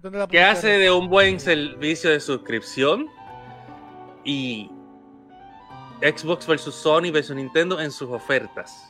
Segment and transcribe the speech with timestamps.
[0.00, 0.44] ¿Dónde la ¿Qué pusiste?
[0.44, 3.06] hace de un buen servicio de suscripción?
[4.24, 4.70] Y
[6.02, 8.88] Xbox versus Sony versus Nintendo en sus ofertas.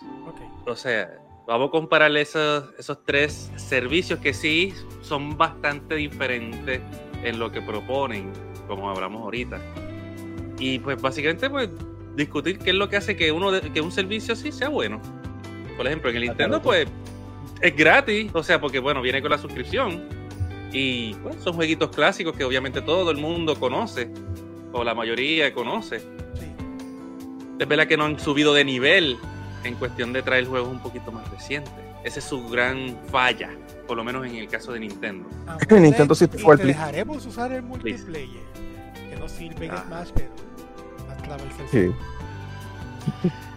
[0.66, 6.80] O sea, vamos a comparar esos, esos tres servicios que sí son bastante diferentes
[7.22, 8.32] en lo que proponen,
[8.66, 9.58] como hablamos ahorita.
[10.58, 11.70] Y pues básicamente pues
[12.16, 15.00] discutir qué es lo que hace que uno de- que un servicio así sea bueno.
[15.76, 16.86] Por ejemplo, en el Nintendo pues
[17.62, 20.08] es gratis, o sea, porque bueno, viene con la suscripción
[20.72, 24.10] y pues, son jueguitos clásicos que obviamente todo el mundo conoce
[24.72, 26.00] o la mayoría conoce.
[26.00, 26.46] Sí.
[27.58, 29.16] Es verdad que no han subido de nivel
[29.64, 31.72] en cuestión de traer juegos un poquito más recientes.
[32.04, 33.50] Esa es su gran falla,
[33.86, 35.28] por lo menos en el caso de Nintendo.
[35.46, 36.78] Aunque Nintendo te- 64 y te please.
[36.78, 38.28] dejaremos usar el multiplayer.
[39.10, 39.84] Que no sirve en Ah.
[39.86, 40.30] Smash, pero
[41.28, 41.56] más el Sí.
[41.72, 41.96] servicio.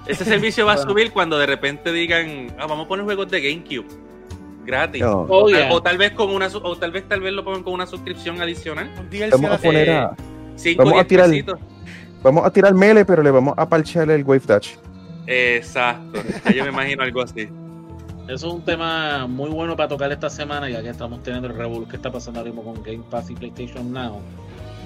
[0.08, 0.92] Ese servicio va a Bueno.
[0.92, 3.86] subir cuando de repente digan, ah, vamos a poner juegos de GameCube
[4.66, 5.02] gratis.
[5.02, 5.22] No.
[5.30, 5.74] Oh, o, tal, yeah.
[5.74, 8.42] o tal vez con una o tal vez tal vez lo pongan con una suscripción
[8.42, 8.90] adicional.
[9.32, 10.12] Vamos a poner Eh, a,
[10.56, 11.30] 5 Vamos a tirar-
[12.24, 14.76] vamos a tirar mele, pero le vamos a parchear el Wave Dash.
[15.28, 16.20] Exacto.
[16.56, 17.48] Yo me imagino algo así.
[18.28, 21.56] Eso es un tema muy bueno para tocar esta semana, ya que estamos teniendo el
[21.56, 24.22] revolú que está pasando ahora mismo con Game Pass y PlayStation Now.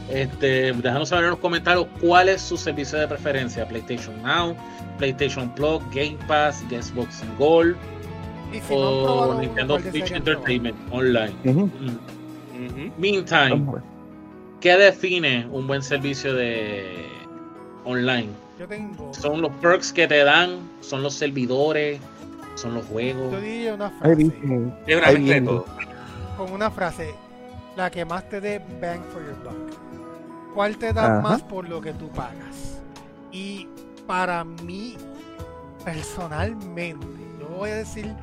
[0.10, 4.56] Este, déjanos saber en los comentarios cuál es su servicio de preferencia: PlayStation Now,
[4.98, 7.76] PlayStation Plus, Game Pass, Xbox Gold
[8.56, 10.11] Y si o Nintendo ¿cuál Switch?
[10.11, 11.34] Entertainment Online.
[11.44, 11.70] Ujú.
[12.98, 13.81] Meantime, Vamos.
[14.61, 17.08] ¿qué define un buen servicio de
[17.83, 18.30] online?
[18.58, 19.14] Yo tengo.
[19.14, 22.00] Son los perks que te dan, son los servidores,
[22.56, 23.33] son los juegos.
[23.33, 24.31] Yo diría una frase.
[25.03, 25.66] Ahí todo.
[26.38, 27.14] Con una frase.
[27.76, 30.53] La que más te dé bang for your buck.
[30.53, 31.22] ¿Cuál te da Ajá.
[31.22, 32.81] más por lo que tú pagas?
[33.33, 33.67] Y
[34.08, 34.95] para mí,
[35.83, 37.06] personalmente,
[37.38, 38.16] yo voy a decir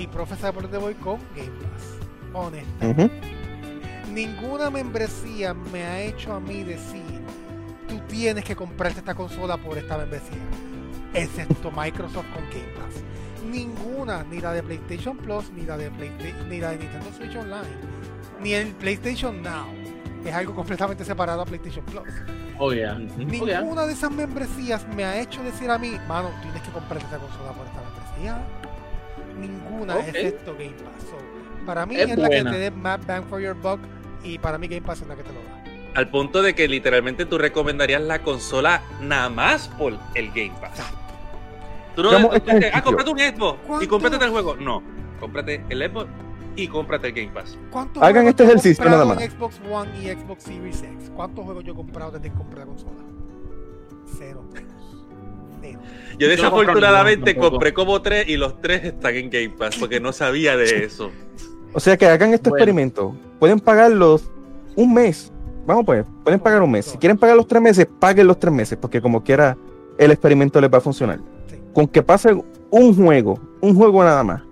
[0.00, 1.98] y profesar por voy con Game Pass.
[2.32, 3.20] Honestamente.
[4.12, 7.20] Ninguna membresía me ha hecho a mí decir
[7.88, 10.38] tú tienes que comprarte esta consola por esta membresía
[11.14, 13.02] excepto Microsoft con Game Pass
[13.44, 17.34] ninguna ni la de PlayStation Plus ni la de Playsta- ni la de Nintendo Switch
[17.36, 17.66] Online
[18.42, 19.66] ni el PlayStation Now
[20.24, 22.04] es algo completamente separado a PlayStation Plus
[22.58, 22.94] Oh, yeah.
[22.96, 23.60] Oh, yeah.
[23.60, 27.18] ninguna de esas membresías me ha hecho decir a mí mano tienes que comprarte esta
[27.18, 28.46] consola por esta membresía
[29.38, 30.08] ninguna Ok.
[30.08, 31.16] excepto Game Pass So,
[31.66, 33.80] para mí Es es, la que te dé más bang for your buck
[34.24, 35.60] y para mí Game Pass es la que te lo da.
[35.94, 40.80] Al punto de que literalmente tú recomendarías la consola nada más por el Game Pass.
[41.96, 44.54] Tú no tú este ah, cómprate un Xbox y cómprate tal juego.
[44.56, 44.82] No,
[45.18, 46.06] cómprate el Xbox
[46.56, 47.58] y cómprate el Game Pass.
[47.70, 49.20] ¿Cuántos Hagan juegos este ejercicio nada más.
[49.20, 51.10] en Xbox One y Xbox Series X?
[51.14, 52.92] ¿Cuántos juegos yo he comprado desde que compré la consola?
[54.18, 54.44] Cero.
[56.18, 60.56] Yo desafortunadamente compré como tres y los tres están en Game Pass porque no sabía
[60.56, 61.10] de eso.
[61.72, 62.62] O sea que hagan este Bueno.
[62.62, 63.16] experimento.
[63.38, 64.30] Pueden pagarlos
[64.76, 65.32] un mes.
[65.66, 66.86] Vamos pues, pueden pagar un mes.
[66.86, 69.56] Si quieren pagar los tres meses, paguen los tres meses, porque como quiera,
[69.98, 71.20] el experimento les va a funcionar.
[71.48, 71.56] Sí.
[71.72, 74.42] Con que pasen un juego, un juego nada más,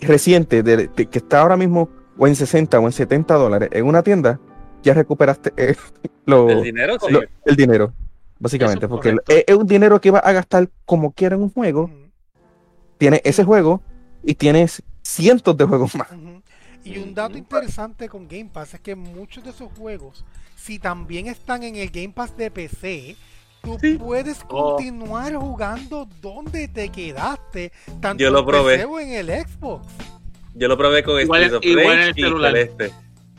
[0.00, 1.88] reciente, de- de- que está ahora mismo
[2.18, 4.38] o en 60 o en 70 dólares en una tienda,
[4.82, 5.74] ya recuperaste eh,
[6.26, 7.12] lo- El dinero sí.
[7.12, 7.92] lo- el dinero,
[8.38, 11.50] básicamente, Eso porque es, es un dinero que va a gastar como quiera en un
[11.50, 12.10] juego, Ujú,
[12.98, 13.80] tiene ese juego
[14.22, 16.08] y tienes cientos de juegos más.
[16.84, 20.24] Y un dato interesante con Game Pass es que muchos de esos juegos,
[20.56, 23.16] si también están en el Game Pass de PC,
[23.62, 23.94] tú Sí.
[23.98, 24.76] puedes Oh.
[24.76, 28.72] continuar jugando donde te quedaste, tanto Yo lo en probé.
[28.74, 29.86] PC o en el Xbox.
[30.54, 32.52] Yo lo probé con Igual- of igual en el y celular.
[32.52, 32.90] Celeste.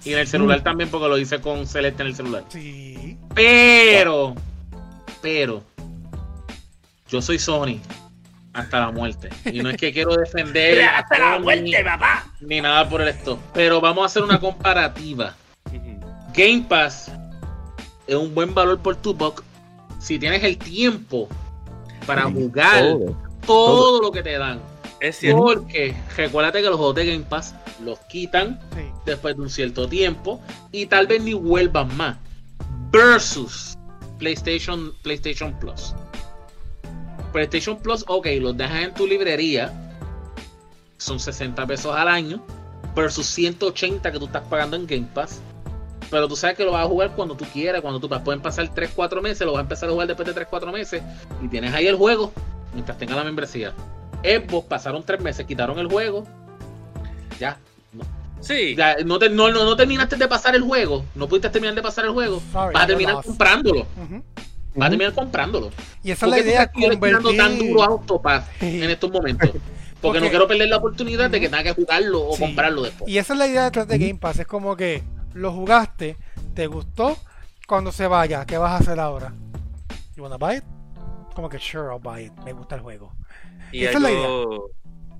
[0.04, 2.44] Y en el celular también, porque lo hice con Celeste en el celular.
[2.50, 3.18] Sí.
[3.34, 4.36] Pero,
[5.26, 5.64] pero,
[7.10, 7.80] yo soy Sony
[8.54, 9.30] hasta la muerte.
[9.52, 12.32] Y no es que quiero defender a Sony papá!
[12.42, 13.40] ni nada por esto.
[13.52, 15.36] Pero vamos a hacer una comparativa.
[16.36, 17.12] Game Pass
[18.06, 19.42] es un buen valor por tu buck
[20.00, 21.28] si tienes el tiempo
[22.06, 23.18] para jugar Todo.
[23.48, 24.60] todo lo que te dan.
[25.00, 25.42] Es cierto.
[25.42, 28.84] Porque recuérdate que los juegos de Game Pass los quitan Sí.
[29.08, 30.40] después de un cierto tiempo
[30.72, 32.18] y tal vez ni vuelvan más.
[32.92, 33.75] Versus
[34.18, 35.94] PlayStation, PlayStation Plus.
[37.34, 39.74] PlayStation Plus, ok, los dejas en tu librería.
[40.98, 42.42] Son 60 pesos al año.
[42.96, 45.42] Versus 180 que tú estás pagando en Game Pass.
[46.10, 48.74] Pero tú sabes que lo vas a jugar cuando tú quieras, cuando tú pueden pasar
[48.74, 51.04] 3-4 meses, lo vas a empezar a jugar después de 3-4 meses.
[51.42, 52.32] Y tienes ahí el juego
[52.74, 53.74] mientras tengas la membresía.
[54.24, 56.26] Xbox pasaron 3 meses, quitaron el juego.
[57.40, 57.60] Ya,
[58.46, 58.76] Sí.
[58.76, 61.82] ya, no, te- no, no, no terminaste de pasar el juego, no pudiste terminar de
[61.82, 64.24] pasar el juego, Sorry, vas a terminar comprándolo, Ujú.
[64.76, 65.72] vas a terminar comprándolo.
[66.04, 67.70] Y esa es ¿Por la idea, estás tirando tan convertir...
[67.70, 69.50] duro a Octopath en estos momentos?
[70.02, 72.40] Porque, no quiero perder la oportunidad de que tenga que jugarlo o Sí.
[72.44, 73.10] comprarlo después.
[73.10, 74.38] Y esa es la idea detrás de Game Pass.
[74.38, 75.02] Es como que
[75.34, 76.16] lo jugaste,
[76.54, 77.18] te gustó,
[77.68, 79.34] cuando se vaya, ¿qué vas a hacer ahora?
[80.16, 80.64] You wanna buy it?
[81.34, 82.34] Como que sure, I'll buy it.
[82.44, 83.14] Me gusta el juego.
[83.72, 84.70] Y Esa es la algo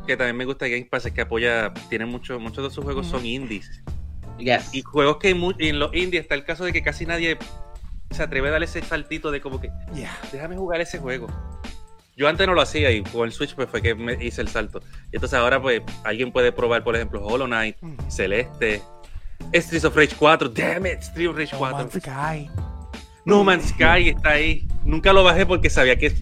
[0.06, 2.84] que también me gusta de Game Pass es que apoya, tiene mucho, muchos de sus
[2.84, 3.82] juegos son indies.
[4.38, 4.74] Yes.
[4.74, 5.30] Y juegos que
[5.60, 7.38] y en los indies está el caso de que casi nadie
[8.12, 10.18] se atreve a darle ese saltito de como que, Yeah.
[10.32, 11.28] déjame jugar ese juego.
[12.18, 14.48] Yo antes no lo hacía y con el Switch pues fue que me hice el
[14.48, 14.82] salto.
[15.12, 17.96] Y entonces ahora pues alguien puede probar, por ejemplo, Hollow Knight, Ujú.
[18.10, 18.82] Celeste,
[19.54, 21.78] Streets of Rage 4, damn it, Streets of Rage No 4.
[21.78, 22.50] Man's Sky.
[23.26, 24.68] No Man's Sky está ahí.
[24.86, 26.14] Nunca lo bajé porque sabía que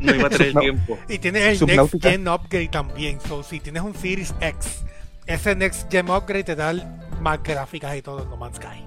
[0.00, 0.98] no iba a tener tiempo.
[1.08, 2.02] Y tienes el Next.
[2.02, 3.20] Gen Upgrade también.
[3.20, 4.84] So, si tienes un Series X,
[5.26, 6.72] ese Next Gen Upgrade te da
[7.20, 8.84] más gráficas y todo en No Man's Sky.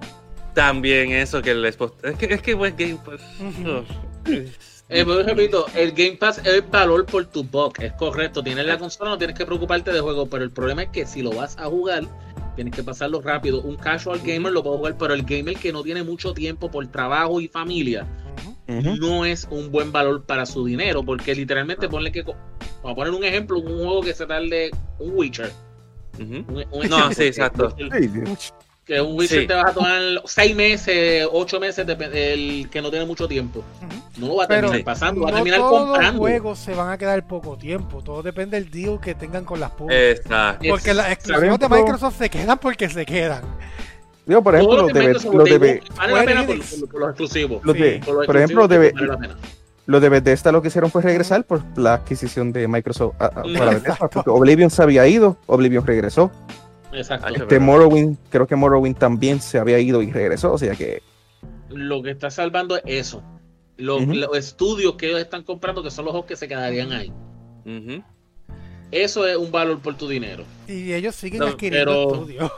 [0.54, 2.04] También eso que el Xbox.
[2.04, 3.22] Es que, es que buen Game Pass.
[3.40, 3.86] Ujú.
[4.90, 8.44] Eh, pero repito, el Game Pass es el valor por tu buck, es correcto.
[8.44, 11.22] Tienes la consola, no tienes que preocuparte de juego, pero el problema es que si
[11.22, 12.04] lo vas a jugar,
[12.56, 13.62] tienes que pasarlo rápido.
[13.62, 16.86] Un casual gamer lo puede jugar, pero el gamer que no tiene mucho tiempo por
[16.88, 18.06] trabajo y familia,
[18.68, 22.38] No es un buen valor para su dinero, porque literalmente ponle que, vamos
[22.84, 25.52] a poner un ejemplo, un juego que se tarde, un Witcher.
[26.20, 27.76] Un- un No, sí, exacto.
[28.86, 29.48] Que un Witcher Sí.
[29.48, 33.64] te vas a tomar seis meses, ocho meses, dep- el que no tiene mucho tiempo.
[34.18, 36.20] No lo va a Pero terminar pasando, va a terminar todos los comprando.
[36.20, 38.02] juegos se van a quedar poco tiempo.
[38.04, 39.72] Todo depende del deal que tengan con las.
[39.90, 40.68] Exacto.
[40.70, 43.44] Porque las exclusivas de Microsoft se quedan porque se quedan.
[44.26, 46.76] Digo, por ejemplo, los los de, los de, vale la Square pena por, Enix.
[46.80, 47.64] por- por los exclusivos.
[47.66, 48.00] los de- Sí.
[48.06, 49.30] Por los por ejemplo, exclusivos de,
[49.86, 53.32] los de Bethesda lo que hicieron fue regresar por la adquisición de Microsoft a- a-
[53.32, 53.44] para
[53.74, 56.32] Bethesda, porque Oblivion se había ido, Oblivion regresó.
[56.94, 57.28] Exacto.
[57.36, 57.60] Este.
[57.60, 61.02] Morrowind, creo que Morrowind también se había ido y regresó, o sea que
[61.70, 63.24] Lo que está salvando es eso.
[63.78, 67.12] Los, los estudios que ellos están comprando, que son los juegos que se quedarían ahí.
[68.92, 70.44] Eso es un valor por tu dinero.
[70.68, 72.52] Y ellos siguen No, adquiriendo pero- estudios.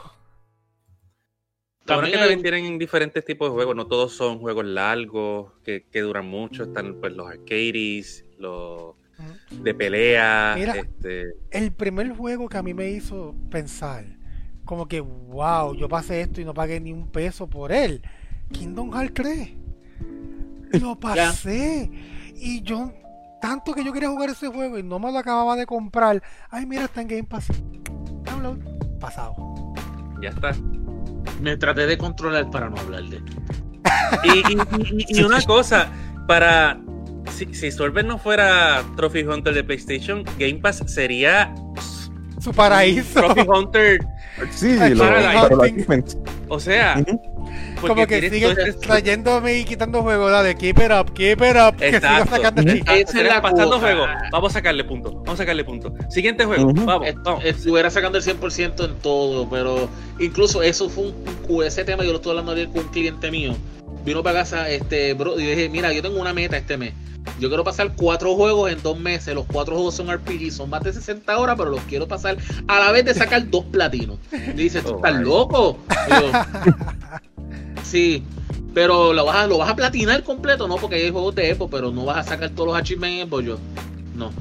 [1.86, 4.64] Lo bueno es que También también tienen diferentes tipos de juegos, no todos son juegos
[4.64, 8.94] largos, que, que duran mucho, están pues los arcades, los
[9.50, 10.74] de pelea, Mira.
[10.74, 14.04] este, El primer juego que a mí me hizo pensar,
[14.64, 18.02] como que, wow, yo pasé esto y no pagué ni un peso por él.
[18.52, 19.50] Kingdom Hearts 3.
[20.82, 21.90] Lo pasé.
[22.34, 22.92] Y yo,
[23.40, 26.22] tanto que yo quería jugar ese juego y no me lo acababa de comprar.
[26.50, 27.48] Ay, mira, está en Game Pass.
[28.24, 28.58] Download.
[28.98, 29.34] Pasado.
[30.20, 30.52] ya está.
[31.40, 33.32] Me traté de controlar para no hablar de esto.
[34.24, 35.88] Y, y- y- y una cosa,
[36.26, 36.78] para
[37.32, 41.54] si, si Sorben no fuera Trophy Hunter de PlayStation, Game Pass sería
[42.40, 43.20] Su paraíso.
[43.20, 44.00] Trophy Hunter,
[44.50, 45.48] sí, lo- para
[46.48, 47.02] o sea,
[47.80, 50.30] Como que sigue trayéndome y quitando juegos.
[50.30, 51.76] Dale, keep it up, keep it up.
[51.76, 52.30] Que Exacto.
[52.36, 52.72] sacando Ujú.
[52.72, 52.96] chicas.
[52.96, 54.06] Esa es la pasando juego.
[54.32, 55.12] Vamos a sacarle punto.
[55.12, 55.92] Vamos a sacarle punto.
[56.10, 56.72] Siguiente juego.
[56.74, 57.44] Vamos, Est- vamos.
[57.44, 59.88] Estuviera sacando el 100% en todo, pero
[60.18, 61.12] incluso eso fue
[61.48, 63.54] un, ese tema yo lo estuve hablando ayer con un cliente mío.
[64.04, 66.92] Vino para casa, este, bro, y dije, mira, yo tengo una meta este mes.
[67.40, 69.34] Yo quiero pasar cuatro juegos en dos meses.
[69.34, 72.36] Los cuatro juegos son RPG, son más de 60 horas, pero los quiero pasar
[72.68, 74.18] a la vez de sacar dos platinos.
[74.32, 75.24] Y dice, ¿tú Oh, estás my.
[75.24, 75.78] loco?
[76.06, 76.30] Y yo,
[77.82, 78.22] sí,
[78.74, 80.76] pero lo vas, a, lo vas a platinar completo, ¿no?
[80.76, 83.40] Porque hay juegos de Epo, pero no vas a sacar todos los achievements en Epo.
[83.40, 83.58] Yo,
[84.14, 84.32] no.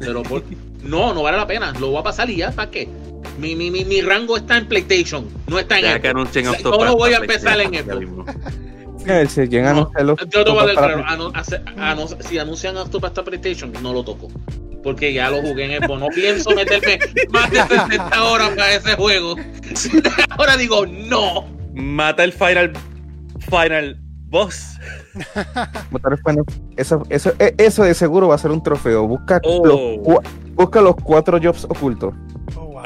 [0.00, 0.42] Pero por-
[0.82, 1.72] no, no vale la pena.
[1.80, 2.88] Lo voy a pasar y ya, ¿para qué?
[3.38, 6.20] Mi, mi, mi, mi rango está en PlayStation, no está en Deja que Xbox.
[6.20, 7.74] anuncien O sea, ¿cómo voy a empezar en.
[9.06, 11.16] Eh, Si llegan No, a hacer los Yo te voy a dar para- claro, a
[11.16, 14.28] no- hace- a no- si anuncian Octopath para PlayStation, no lo toco.
[14.82, 16.00] Porque ya lo jugué en Xbox.
[16.00, 16.98] No pienso meterme
[17.30, 19.34] más de 60 horas para ese juego.
[20.38, 21.46] Ahora digo, no.
[21.74, 22.72] Mata el final
[23.50, 24.78] final boss.
[25.90, 26.44] Matar Final-
[26.76, 29.06] Eso, eso, eh, eso de seguro va a ser un trofeo.
[29.06, 29.64] Busca, Oh.
[30.06, 32.14] los, busca los cuatro jobs ocultos.
[32.56, 32.82] Oh, wow.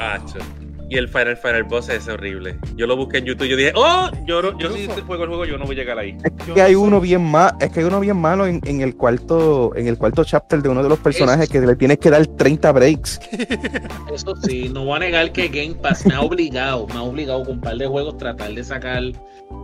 [0.89, 2.57] Y el final final boss es horrible.
[2.75, 5.23] Yo lo busqué en YouTube y yo dije, oh, yo, no- yo si Incluso- juego
[5.23, 6.17] el juego, yo no voy a llegar ahí.
[6.23, 8.59] Es Yo que hay no uno bien mal, es que hay uno bien malo en,
[8.65, 11.75] en el cuarto, en el cuarto chapter de uno de los personajes Es- que le
[11.75, 13.19] tienes que dar 30 breaks.
[14.13, 17.43] Eso sí, no voy a negar que Game Pass me ha obligado, me ha obligado
[17.43, 19.03] con un par de juegos tratar de sacar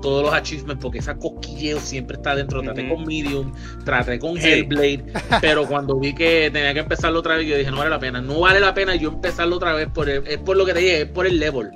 [0.02, 2.62] todos los achievements porque esa cosquilleo siempre está dentro.
[2.62, 3.52] Traté con Medium,
[3.84, 4.48] traté con Sí.
[4.50, 5.06] Hellblade,
[5.42, 8.20] pero cuando vi que tenía que empezarlo otra vez, yo dije, no vale la pena.
[8.22, 10.80] No vale la pena yo empezarlo otra vez, por el- es por lo que te
[10.80, 11.72] dije, es por el level.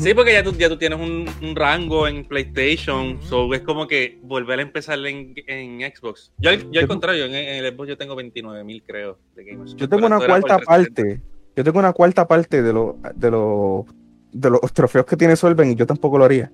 [0.00, 3.86] Sí, porque ya tú, ya tú tienes un, un rango en PlayStation, so es como
[3.86, 6.32] que volver a empezar en, en Xbox.
[6.38, 9.44] Yo, al- yo al Yo- contrario, en, en el Xbox yo tengo 29.000 creo de
[9.44, 9.76] gamers.
[9.76, 10.64] Yo tengo una esto cuarta 360.
[10.66, 11.20] parte.
[11.54, 13.84] Yo tengo una cuarta parte de los de los
[14.32, 16.50] de los trofeos que tiene Solven y yo tampoco lo haría.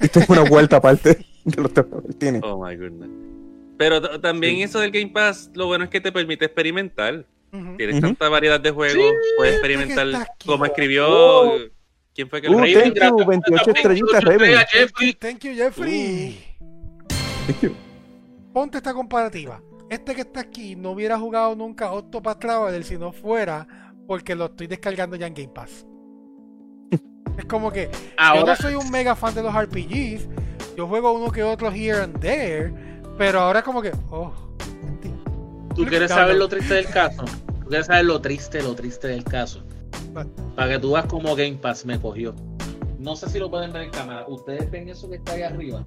[0.00, 2.40] Y tengo una cuarta parte de los trofeos que tiene.
[2.44, 3.10] Oh my goodness.
[3.78, 4.62] Pero también Sí.
[4.62, 7.26] eso del Game Pass, lo bueno es que te permite experimentar.
[7.76, 10.46] Tienes tanta variedad de juegos, Sí, puedes experimentar aquí.
[10.48, 11.06] como escribió.
[11.08, 11.58] Oh.
[12.14, 12.94] ¿Quién fue que lo Uh, escribió?
[12.94, 14.56] thank you, 28 estrellitas, Raven.
[14.72, 15.12] Jeffrey.
[15.14, 16.38] Thank you, Jeffrey.
[18.52, 19.60] Ponte esta comparativa.
[19.90, 23.66] Este que está aquí no hubiera jugado nunca Octopath Traveler si no fuera
[24.06, 25.86] porque lo estoy descargando ya en Game Pass.
[27.38, 30.28] es como que yo Ahora, no soy un mega fan de los RPGs.
[30.76, 32.72] Yo juego uno que otro here and there.
[33.18, 34.32] Pero ahora como que, oh.
[35.74, 37.24] ¿tú quieres saber lo triste del caso?
[37.66, 39.60] ¿Tú quieres saber lo triste, lo triste del caso?
[40.12, 40.30] Vale.
[40.54, 42.32] Para que tú veas cómo Game Pass me cogió.
[43.00, 44.24] No sé si lo pueden ver en cámara.
[44.28, 45.84] ¿Ustedes ven eso que está ahí arriba?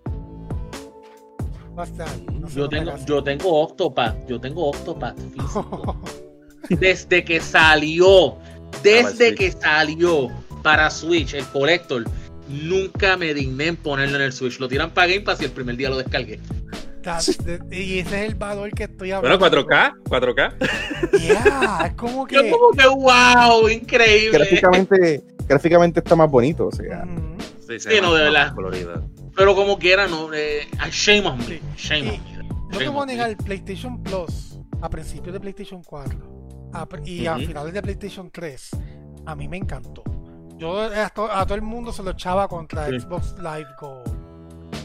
[1.73, 2.33] Bastante.
[2.33, 4.27] No Yo tengo, yo tengo Octopath.
[4.27, 5.97] Yo tengo Octopath físico.
[6.69, 8.35] Desde que salió.
[8.83, 10.27] Desde que salió
[10.61, 12.03] para Switch, el Collector.
[12.49, 14.59] Nunca me digné en ponerlo en el Switch.
[14.59, 16.41] Lo tiran para Game Pass y el primer día lo descargué.
[17.71, 19.65] Y ese es el valor que estoy Bueno, hablando.
[19.67, 21.19] 4K, 4K.
[21.19, 22.51] Yeah, es como Yo que.
[22.51, 24.37] como que wow, increíble.
[24.37, 27.03] Gráficamente, gráficamente está más bonito, o sea.
[27.05, 27.37] Ujú.
[27.67, 28.53] Sí, Sí, no, de verdad.
[28.55, 29.03] colorido.
[29.35, 30.33] Pero como quiera, no.
[30.33, 31.59] Eh, shame on me.
[31.77, 32.43] Shame on me.
[32.71, 33.13] No te Shame voy a on me.
[33.13, 38.29] negar, PlayStation Plus, a principios de PlayStation 4 a pr- y a finales de PlayStation
[38.29, 38.69] 3,
[39.25, 40.03] a mí me encantó.
[40.57, 42.99] Yo a, to- a todo el mundo se lo echaba contra Sí.
[42.99, 44.18] Xbox Live Gold.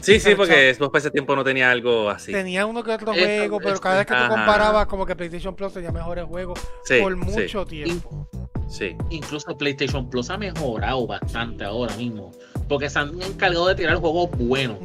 [0.05, 2.31] Sí, sí, porque Xbox para ese tiempo no tenía algo así.
[2.31, 5.55] Tenía uno que otro Esto- juego, pero cada vez que tú comparabas, como que PlayStation
[5.55, 8.27] Plus tenía mejores juegos Sí, por sí, mucho tiempo.
[8.69, 8.95] sí.
[9.09, 12.31] Incluso PlayStation Plus ha mejorado bastante ahora mismo.
[12.69, 14.77] Porque se han encargado de tirar juegos buenos.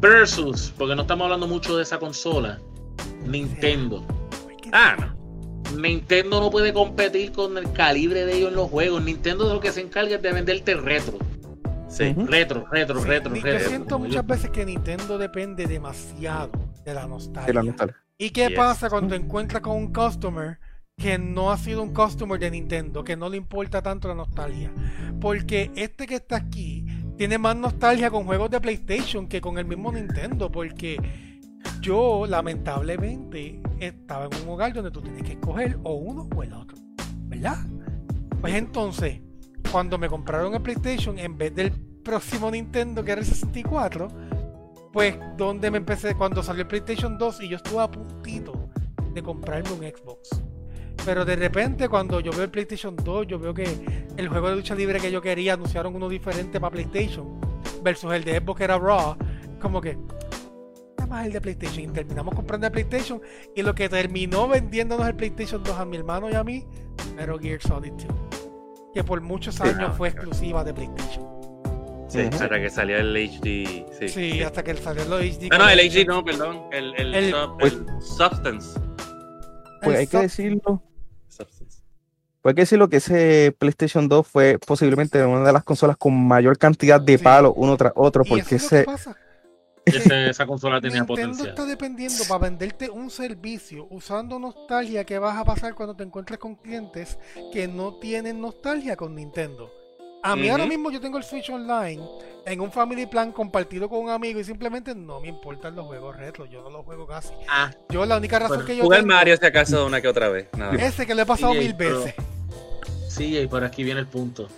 [0.00, 2.58] Versus, porque no estamos hablando mucho de esa consola.
[3.26, 4.04] Nintendo.
[4.72, 5.18] Ah, no.
[5.80, 9.02] Nintendo no puede competir con el calibre de ellos en los juegos.
[9.02, 11.18] Nintendo de lo que se encarga es de venderte retro.
[11.98, 12.14] Sí.
[12.14, 13.52] Retro, retro, Sí, retro, retro.
[13.58, 16.50] Yo siento muchas yo- veces que Nintendo depende demasiado
[16.84, 17.46] de la nostalgia.
[17.46, 17.96] de la nostalgia.
[18.16, 18.56] ¿Y qué Yes.
[18.56, 20.58] pasa cuando encuentras con un customer
[20.96, 24.72] que no ha sido un customer de Nintendo, que no le importa tanto la nostalgia?
[25.20, 26.84] Porque este que está aquí
[27.16, 30.98] tiene más nostalgia con juegos de PlayStation que con el mismo Nintendo, porque
[31.80, 36.52] yo lamentablemente estaba en un hogar donde tú tienes que escoger o uno o el
[36.52, 36.76] otro,
[37.26, 37.56] ¿verdad?
[38.40, 39.20] Pues entonces,
[39.70, 41.72] cuando me compraron el PlayStation, en vez del
[42.08, 44.08] próximo Nintendo que era el 64,
[44.94, 48.70] pues donde me empecé cuando salió el PlayStation 2 y yo estuve a puntito
[49.12, 50.42] de comprarme un Xbox.
[51.04, 54.56] Pero de repente cuando yo veo el PlayStation 2, yo veo que el juego de
[54.56, 57.38] lucha libre que yo quería anunciaron uno diferente para PlayStation
[57.82, 59.14] versus el de Xbox que era Raw,
[59.60, 59.98] como que
[60.96, 63.20] nada más el de PlayStation y terminamos comprando el PlayStation
[63.54, 66.64] y lo que terminó vendiéndonos el PlayStation 2 a mi hermano y a mí,
[67.14, 68.06] Metal Gear Solid 2,
[68.94, 71.37] que por muchos años fue exclusiva de PlayStation.
[72.08, 73.86] Sí, hasta que salió el HD.
[73.98, 75.48] Sí, Sí, hasta que salió los HD.
[75.52, 75.78] Ah, no, el.
[75.80, 76.62] HD no, perdón.
[76.72, 78.80] El, el, El- sub- pues- el Substance.
[79.82, 80.82] Pues El hay que decirlo.
[81.28, 81.82] Substance.
[82.40, 86.14] Pues hay que decirlo que ese PlayStation 2 fue posiblemente una de las consolas con
[86.26, 87.22] mayor cantidad de Sí.
[87.24, 89.16] palos uno tras otro, Y porque eso es lo ese, que pasa.
[89.84, 91.48] Ese- esa consola tenía Nintendo potencial.
[91.48, 96.38] está dependiendo para venderte un servicio usando nostalgia que vas a pasar cuando te encuentres
[96.38, 97.18] con clientes
[97.52, 99.70] que no tienen nostalgia con Nintendo.
[100.22, 102.02] A mí ahora mismo yo tengo el Switch Online
[102.44, 106.16] en un Family Plan compartido con un amigo y simplemente no me importan los juegos
[106.16, 107.32] retro, yo no los juego casi.
[107.48, 110.08] Ah, Yo la única razón Bueno, que yo jugar tengo Mario si acaso una que
[110.08, 110.48] otra vez.
[110.56, 110.74] Nada.
[110.74, 112.14] ese que le he pasado mil pero- veces.
[113.08, 114.48] sí, y por aquí viene el punto.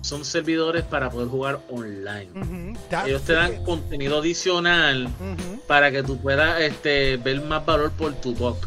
[0.00, 2.28] Son servidores para poder jugar online.
[3.06, 3.62] Ellos te dan it.
[3.62, 5.08] contenido adicional
[5.66, 8.66] para que tú puedas este, ver más valor por tu buck.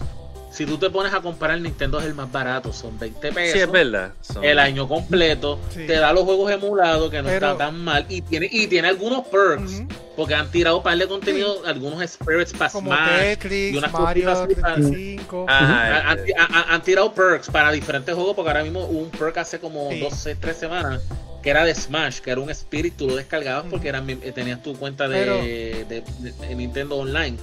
[0.57, 3.53] Si tú te pones a comparar, Nintendo es el más barato, son 20 pesos.
[3.53, 4.13] Sí, es verdad.
[4.21, 5.85] Son- El año completo, Sí.
[5.85, 8.87] te da los juegos emulados que no Pero- está tan mal y tiene y tiene
[8.87, 9.87] algunos perks Ujú.
[10.15, 13.93] porque han tirado un par de contenido, algunos spirits para Como Smash, y Tetris, unas
[13.93, 15.45] Mario para- 35.
[15.47, 18.97] Ah, han, eh, han- han- han tirado perks para diferentes juegos porque ahora mismo hubo
[18.99, 19.99] un perk hace como Sí.
[19.99, 21.03] dos, seis, tres semanas
[21.43, 23.69] que era de Smash, que era un spirit, tú lo descargabas Ujú.
[23.73, 27.37] porque era, tenías tu cuenta de, Pero- de- de- de Nintendo Online.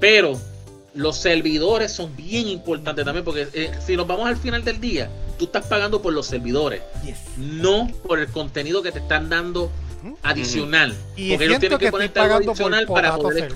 [0.00, 0.38] Pero
[0.94, 5.10] los servidores son bien importantes también porque eh, si nos vamos al final del día,
[5.38, 7.18] tú estás pagando por los servidores, Yes.
[7.36, 9.70] no por el contenido que te están dando
[10.22, 10.94] adicional.
[11.16, 13.52] Y porque ellos tienen que que ponerte algo por adicional para poder.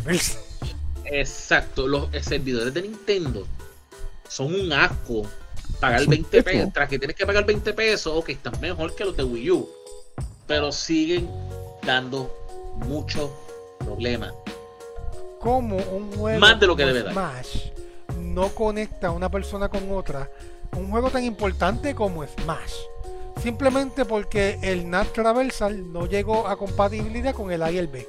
[1.04, 3.46] Exacto, los eh, servidores de Nintendo
[4.28, 5.22] son un asco.
[5.80, 6.44] Pagar Son 20 pesos.
[6.60, 9.50] pesos, tras que tienes que pagar 20 pesos, ok, están mejor que los de Wii
[9.52, 9.68] U.
[10.46, 11.28] Pero siguen
[11.84, 12.34] dando
[12.86, 13.30] muchos
[13.78, 14.32] problemas.
[15.40, 17.12] Como un juego Más de lo que debe dar.
[17.12, 17.70] Smash
[18.20, 20.30] no conecta a una persona con otra,
[20.76, 22.74] un juego tan importante como Smash.
[23.42, 28.06] Simplemente porque el NAT Traversal no llegó a compatibilidad con el A y el B.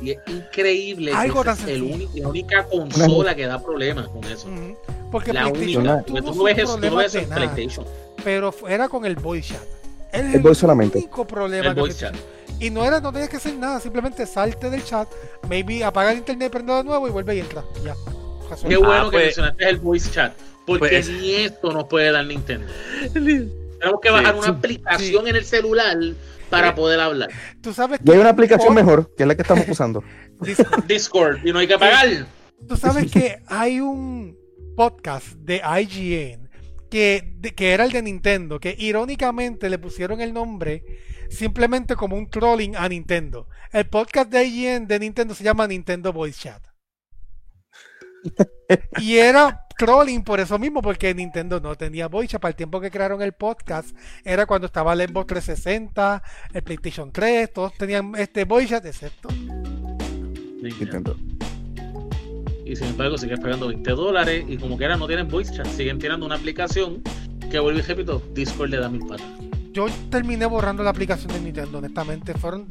[0.00, 4.24] Y es increíble Algo que es el único- la única consola que da problemas con
[4.24, 4.48] eso.
[5.10, 6.02] Porque La PlayStation única.
[6.04, 7.86] tú no ves eso, tú no ves nada, PlayStation.
[8.24, 9.62] pero era con el voice chat.
[10.12, 10.98] El voice solamente.
[10.98, 12.14] único problema El que voice chat.
[12.58, 15.08] Y no era, no tenías que hacer nada, simplemente salte del chat,
[15.48, 17.64] maybe apaga el internet, prende de nuevo y vuelve y entra.
[17.84, 17.94] Ya.
[18.68, 20.32] Qué bueno que pues- mencionaste el voice chat.
[20.66, 22.66] Porque Pues- ni esto nos puede dar Nintendo.
[23.12, 25.96] Tenemos que Sí, bajar una sí, aplicación en el celular
[26.50, 27.28] para poder hablar.
[27.60, 30.02] Tú sabes Y hay una aplicación mejor, que es la que estamos usando.
[30.40, 30.84] Discord.
[30.86, 32.26] Discord y no hay que pagar.
[32.66, 34.36] Tú sabes que hay un
[34.76, 36.48] podcast de IGN
[36.90, 40.82] que, de- que era el de Nintendo, que irónicamente le pusieron el nombre
[41.30, 43.48] simplemente como un trolling a Nintendo.
[43.72, 46.62] El podcast de IGN de Nintendo se llama Nintendo Voice Chat.
[49.00, 52.40] Y era trolling por eso mismo, porque Nintendo no tenía voice chat.
[52.40, 57.12] Para el tiempo que crearon el podcast, era cuando estaba el Xbox 360, el PlayStation
[57.12, 59.28] 3, todos tenían este voice chat, excepto.
[60.62, 61.16] Nintendo.
[62.64, 65.66] Y sin embargo, sigues pagando 20 dólares y como quiera no tienen voice chat.
[65.66, 67.02] Siguen tirando una aplicación
[67.50, 69.26] que vuelvo y repito, Discord le da mil patas.
[69.76, 72.32] Yo terminé borrando la aplicación de Nintendo, honestamente.
[72.32, 72.66] Fueron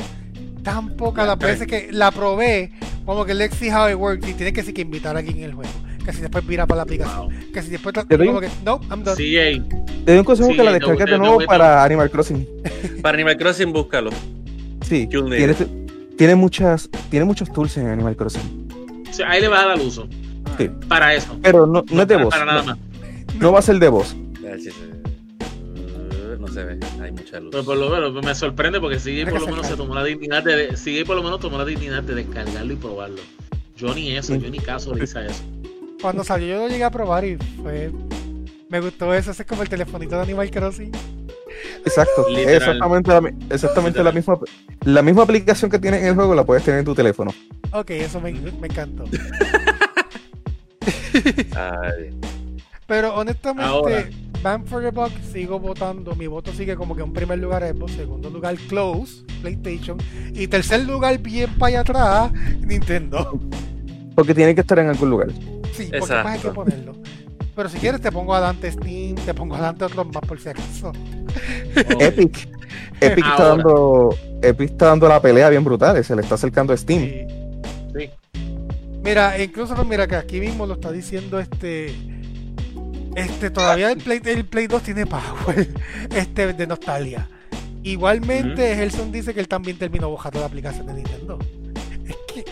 [0.63, 2.71] tan pocas las veces que la probé,
[3.05, 5.37] como que let's see how it works, y tiene que sí que invitar a alguien
[5.37, 5.69] en el juego.
[6.03, 7.29] Que si después vira para la aplicación.
[7.29, 7.51] Wow.
[7.53, 9.15] Que si después Te doy como un- que, no, I'm done.
[9.15, 12.47] CJ, Te doy un consejo que la no, descargues de nuevo no, para Animal Crossing.
[13.03, 14.09] Para Animal Crossing, búscalo.
[14.81, 15.55] Sí, tiene,
[16.17, 18.67] tiene muchas, tiene muchos tools en Animal Crossing.
[19.09, 20.07] o sea, ahí le vas a dar uso.
[20.57, 20.69] Sí.
[20.87, 21.37] Para eso.
[21.43, 22.33] Pero no, no es de para, voz.
[22.33, 22.77] para nada no, más.
[23.35, 24.15] no va a ser de voz.
[24.59, 24.69] Si
[26.55, 27.49] se- ve, hay mucha luz.
[27.51, 30.43] Pero por lo menos me sorprende porque Tiene por lo menos se tomó la dignidad
[30.43, 33.21] de CJ por lo menos tomó la dignidad de descargarlo y probarlo.
[33.77, 34.39] Yo ni eso, Sí.
[34.41, 35.43] yo ni caso le hice eso.
[36.01, 37.91] Cuando salió yo lo llegué a probar y fue...
[38.69, 40.91] Me gustó eso, ese es como el telefonito de Animal Crossing.
[41.85, 42.25] Exacto.
[42.29, 42.55] Literal.
[42.55, 44.39] Exactamente, la, exactamente la misma
[44.85, 47.31] la misma aplicación que tienes en el juego la puedes tener en tu teléfono.
[47.71, 49.03] Ok, eso me, me encantó.
[51.55, 52.09] Ay,
[52.87, 54.09] Pero honestamente, Ahora.
[54.41, 56.15] Band for the Buck sigo votando.
[56.15, 59.97] Mi voto sigue como que en primer lugar Xbox, segundo lugar Close, PlayStation.
[60.33, 63.39] Y tercer lugar, bien para allá atrás, Nintendo.
[64.15, 65.31] Porque tiene que estar en algún lugar.
[65.73, 66.53] Sí, porque pues hay que Exacto.
[66.53, 66.93] ponerlo.
[67.55, 70.91] Pero si quieres te pongo adelante Steam, te pongo adelante otros más por si acaso.
[71.99, 72.49] Epic.
[72.99, 74.15] Epic está dando.
[74.41, 76.03] Epic está dando la pelea bien brutal.
[76.03, 77.01] Se le está acercando a Steam.
[77.03, 77.27] Sí.
[77.97, 78.09] Sí.
[79.03, 81.95] Mira, incluso mira que aquí mismo lo está diciendo este.
[83.15, 85.67] Este, todavía el Play, el Play 2 tiene power
[86.15, 87.27] este, de nostalgia.
[87.83, 91.37] Igualmente, Gelson dice que él también terminó bajando la aplicación de Nintendo.
[92.07, 92.43] Es que.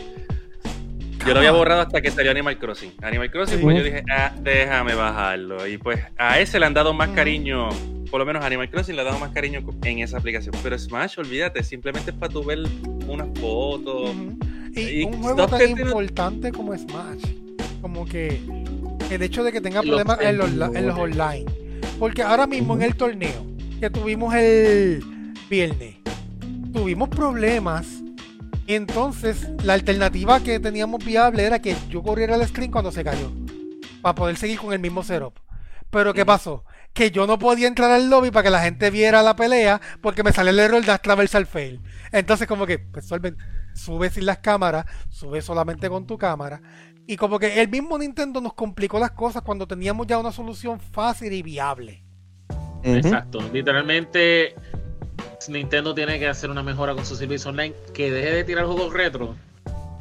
[1.25, 2.91] Yo lo había borrado hasta que salió Animal Crossing.
[3.01, 5.65] Animal Crossing, pues yo dije, ah, déjame bajarlo.
[5.67, 7.69] Y pues a ese le han dado más cariño,
[8.11, 10.53] por lo menos a Animal Crossing le han dado más cariño en esa aplicación.
[10.61, 12.59] Pero Smash, olvídate, simplemente es para tu ver
[13.07, 14.11] unas fotos.
[14.75, 17.23] Y, Y un juego tan tiene- importante como Smash,
[17.81, 18.41] como que
[19.13, 20.97] el hecho de que tenga Los problemas en los, en los servidores.
[20.97, 21.45] online.
[21.99, 23.45] Porque ahora mismo en el torneo
[23.79, 25.03] que tuvimos el
[25.49, 25.95] viernes,
[26.73, 27.87] tuvimos problemas.
[28.65, 33.03] Y entonces la alternativa que teníamos viable era que yo corriera el screen cuando se
[33.03, 33.31] cayó.
[34.01, 35.33] Para poder seguir con el mismo setup.
[35.89, 36.65] Pero ¿qué pasó?
[36.93, 40.23] Que yo no podía entrar al lobby para que la gente viera la pelea porque
[40.23, 41.81] me sale el error de Traversal Fail.
[42.11, 43.07] Entonces como que, pues
[43.75, 46.61] sube sin las cámaras, sube solamente con tu cámara.
[47.05, 50.79] Y como que el mismo Nintendo nos complicó las cosas cuando teníamos ya una solución
[50.79, 52.01] fácil y viable.
[52.83, 53.39] Exacto.
[53.51, 54.55] Literalmente,
[55.49, 58.93] Nintendo tiene que hacer una mejora con su servicio online, que deje de tirar juegos
[58.93, 59.35] retro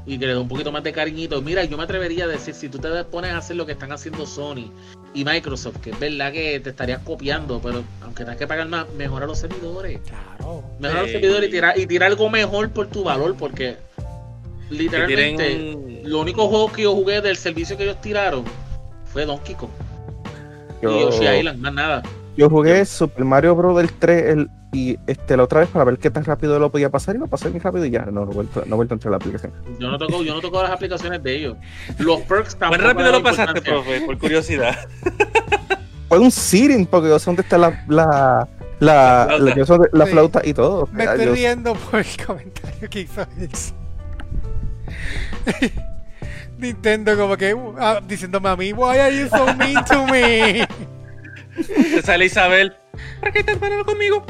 [0.04, 1.40] y que le dé un poquito más de cariñito.
[1.42, 3.92] Mira, yo me atrevería a decir, si tú te pones a hacer lo que están
[3.92, 4.70] haciendo Sony
[5.14, 8.88] y Microsoft, que es verdad que te estarías copiando, pero aunque tengas que pagar más,
[8.94, 10.00] mejora los servidores.
[10.06, 10.64] Claro.
[10.80, 14.11] Mejora los servidores y tira, y tira algo mejor por tu valor, porque Que
[14.70, 18.44] literalmente tienen los únicos juegos que yo jugué del servicio que ellos tiraron
[19.06, 19.70] fue Donkey Kong
[20.80, 22.02] y Yo, Yoshi Island, más nada.
[22.36, 23.76] yo jugué Super Mario Bros.
[23.76, 26.88] del 3 el- y este, la otra vez para ver qué tan rápido lo podía
[26.88, 28.96] pasar y lo pasé muy rápido y ya no, no he vuelto, no vuelto a
[28.96, 29.52] entrar a la aplicación.
[29.78, 31.56] Yo no toco, yo no toco las aplicaciones de ellos.
[31.98, 32.88] Los perks ¿Cuán tampoco.
[32.88, 34.00] rápido le lo pasaste, profe?
[34.00, 34.74] Por curiosidad.
[36.08, 38.48] Fue un sitting porque yo sé dónde está la, la,
[38.80, 39.44] la, La flauta.
[39.44, 40.12] la- yo sé la Sí.
[40.12, 40.88] flauta y todo.
[40.90, 43.74] Me estoy riendo por el comentario que hizo Elsa.
[46.58, 50.66] Nintendo como que uh, ah, diciéndome a mí, why are you so mean to me?
[51.56, 52.74] Te sale Isabel.
[53.20, 54.24] ¿Para qué estás parado conmigo?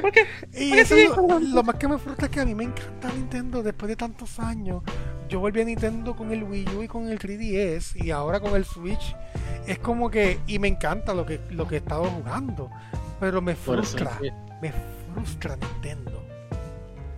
[0.00, 0.26] ¿Por qué?
[0.54, 3.12] Y eso es lo, lo más que me frustra es que a mí me encanta
[3.12, 4.82] Nintendo después de tantos años.
[5.28, 8.54] Yo volví a Nintendo con el Wii U y con el 3DS y ahora con
[8.54, 9.14] el Switch.
[9.66, 12.70] Es como que, y me encanta lo que, lo que he estado jugando,
[13.18, 14.18] pero me eso, frustra,
[14.60, 14.72] me
[15.14, 16.22] frustra Nintendo.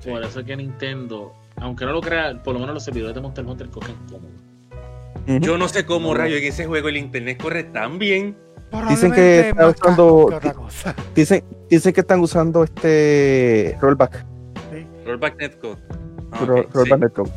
[0.05, 3.21] por eso es que Nintendo, aunque no lo crea, por lo menos los servidores de
[3.21, 4.31] Monster Hunter cogen cómodo.
[5.41, 8.37] Yo no sé cómo rayo en ese juego el internet corre tan bien.
[8.89, 10.95] Dicen que Probablemente está más usando- casco que otra cosa.
[11.15, 14.25] Dicen, dicen que están usando este rollback.
[15.05, 15.77] Rollback Netcode.
[16.33, 17.33] Ah, rollback sí.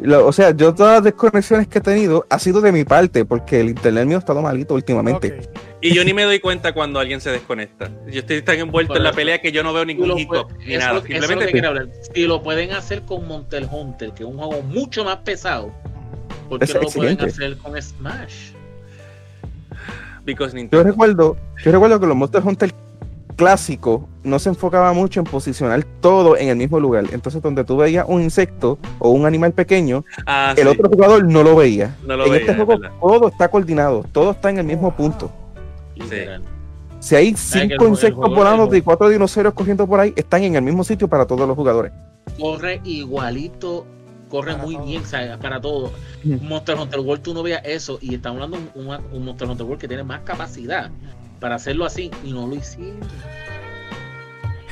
[0.00, 3.24] Lo- o sea, yo todas las desconexiones que he tenido ha sido de mi parte,
[3.24, 5.48] porque el internet mío ha estado malito últimamente.
[5.82, 7.90] Y yo ni me doy cuenta cuando alguien se desconecta.
[8.10, 10.74] Yo estoy tan envuelto en la pelea que yo no veo ningún hiccup puedes- ni
[10.74, 11.02] eso nada.
[11.02, 11.88] que- eso es lo que Simplemente quiero hablar.
[12.14, 15.72] Si lo pueden hacer con Monster Hunter, que es un juego mucho más pesado,
[16.50, 18.50] ¿por qué Es no lo pueden hacer con Smash?
[20.24, 20.84] because Yo Nintendo.
[20.84, 22.74] recuerdo, yo recuerdo que los Monster Hunter
[23.36, 27.04] clásicos no se enfocaba mucho en posicionar todo en el mismo lugar.
[27.10, 30.68] Entonces, donde tú veías un insecto o un animal pequeño, Ah, el sí.
[30.68, 31.96] otro jugador no lo veía.
[32.06, 34.94] No lo en veía, este es juego todo está coordinado, todo está en el mismo
[34.94, 35.32] punto.
[36.02, 36.42] Literal.
[37.00, 40.84] Si hay cinco insectos volando y cuatro dinosaurios corriendo por ahí, están en el mismo
[40.84, 41.92] sitio para todos los jugadores.
[42.38, 43.86] Corre igualito,
[44.28, 45.34] corre Para muy bien, ¿sabes?
[45.38, 45.92] para todo.
[46.24, 46.38] Ujú.
[46.42, 49.64] Monster Hunter World tú no veas eso y estamos hablando de un, un Monster Hunter
[49.66, 50.90] World que tiene más capacidad
[51.40, 53.00] para hacerlo así y no lo hicieron.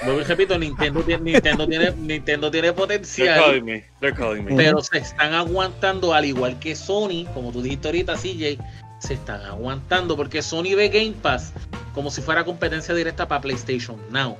[0.05, 3.41] Vuelvo y repito, Nintendo tiene, Nintendo tiene, Nintendo tiene They're potencial.
[3.41, 3.85] calling me.
[4.01, 4.55] They're calling me.
[4.55, 8.59] pero se están aguantando al igual que Sony, como tú dijiste ahorita, CJ,
[8.99, 11.53] se están aguantando porque Sony ve Game Pass
[11.95, 14.37] como si fuera competencia directa para PlayStation Now.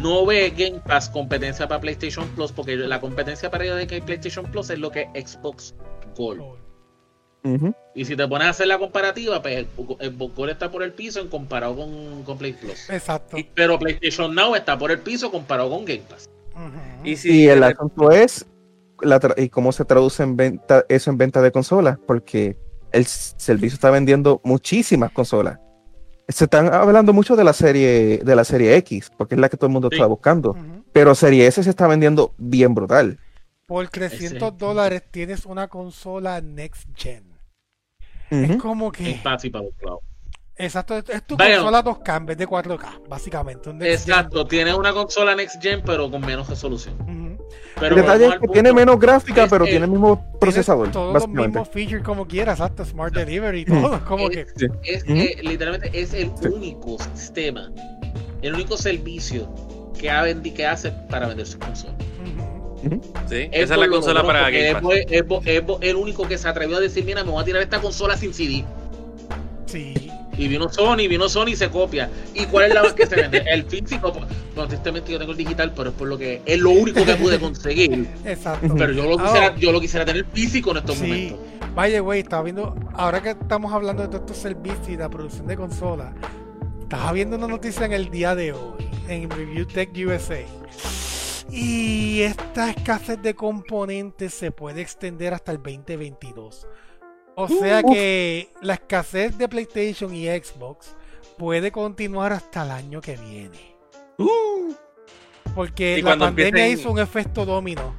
[0.00, 4.00] No ve Game Pass competencia para PlayStation Plus porque la competencia para ellos de que
[4.02, 5.74] PlayStation Plus es lo que es Xbox
[6.16, 6.42] Gold.
[7.94, 9.68] Y si te pones a hacer la comparativa, pues el,
[10.00, 12.90] el Gold está por el piso en comparado con, con Play Plus.
[12.90, 13.36] Exacto.
[13.54, 16.28] Pero PlayStation Now está por el piso comparado con Game Pass.
[17.04, 18.46] Y si Y el asunto es
[19.00, 22.56] la y cómo se traduce en venta, eso en venta de consolas, porque
[22.92, 25.58] el servicio está vendiendo muchísimas consolas.
[26.28, 29.56] Se están hablando mucho de la serie de la serie X, porque es la que
[29.56, 29.96] todo el mundo Sí.
[29.96, 30.56] está buscando.
[30.92, 33.18] Pero serie S se está vendiendo bien brutal.
[33.66, 37.24] Por Ese 300 es- dólares tienes una consola next gen.
[38.30, 39.10] Es como que.
[39.10, 39.38] Y para.
[40.60, 41.56] Exacto, es es tu Vaya.
[41.58, 43.70] consola 2K en vez de 4K, básicamente.
[43.70, 43.90] un gen.
[43.90, 46.96] Exacto, tienes una consola Next Gen, pero con menos resolución.
[47.80, 48.52] Pero el detalle es que punto.
[48.52, 51.48] tiene menos gráfica, Es pero el- tiene el mismo procesador, Todos los básicamente.
[51.58, 54.00] mismos features como quieras, exacto, Smart Delivery y todo.
[54.06, 54.46] Como que.
[54.84, 56.48] Es, es literalmente es el Sí.
[56.48, 57.70] único sistema,
[58.42, 59.48] el único servicio
[59.98, 61.96] que, ha vendi- que hace para vender sus consolas.
[62.84, 63.00] ujú.
[63.28, 64.82] Sí, Él esa es la consola para Game Pass.
[64.82, 65.06] fue
[65.80, 68.32] el único que se atrevió a decir, mira, me voy a tirar esta consola sin
[68.34, 68.64] CD.
[69.66, 70.10] Sí.
[70.38, 72.08] Y vino Sony, vino Sony y se copia.
[72.32, 73.42] ¿Y cuál es la más que se vende?
[73.52, 74.12] El físico.
[74.12, 74.24] pues,
[74.54, 77.14] Bueno, tristemente yo tengo el digital, pero es por lo que es lo único que
[77.16, 78.08] pude conseguir.
[78.24, 78.72] Exacto.
[78.76, 81.02] Pero yo lo Ah, quisiera, yo lo quisiera tener físico en estos Sí.
[81.02, 81.38] momentos.
[81.74, 82.74] Vaya, güey, estaba viendo.
[82.94, 86.14] Ahora que estamos hablando de todos estos servicios y la producción de consolas,
[86.80, 90.40] estaba viendo una noticia en el día de hoy en Review Tech USA.
[91.50, 96.66] Y esta escasez de componentes se puede extender hasta el 2022.
[97.40, 100.94] O sea que la escasez de PlayStation y Xbox
[101.36, 103.76] puede continuar hasta el año que viene.
[105.54, 107.94] Porque Y la pandemia empiecen- hizo un efecto domino.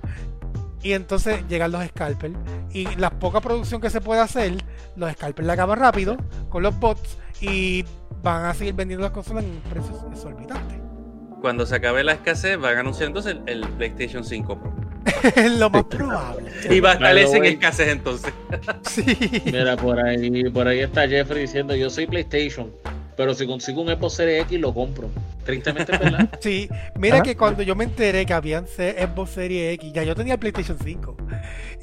[0.81, 2.33] Y entonces llegan los scalpers.
[2.71, 4.53] Y la poca producción que se puede hacer,
[4.95, 6.17] los scalpers la acaban rápido
[6.49, 7.17] con los bots.
[7.41, 7.83] Y
[8.21, 10.77] van a seguir vendiendo las consolas en precios exorbitantes.
[11.41, 14.73] Cuando se acabe la escasez, van a anunciar entonces el, el PlayStation 5 Pro.
[15.35, 16.51] es lo más probable.
[16.69, 18.33] Y va a estar ese en escasez entonces.
[18.83, 19.03] Sí.
[19.45, 22.71] Mira, por ahí, por ahí está Jeffrey diciendo, yo soy PlayStation,
[23.15, 25.09] pero si consigo un Xbox Series X lo compro.
[25.43, 26.29] Tristemente es verdad.
[26.41, 30.33] Sí, mira que cuando yo me enteré que habían Xbox Series X, ya yo tenía
[30.33, 31.17] el PlayStation 5.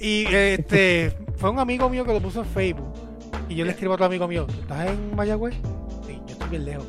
[0.01, 2.93] Y este fue un amigo mío que lo puso en Facebook.
[3.49, 5.55] Y yo le escribo a otro amigo mío, ¿tú ¿estás en Mayagüez?
[6.07, 6.87] Sí, yo estoy bien lejos.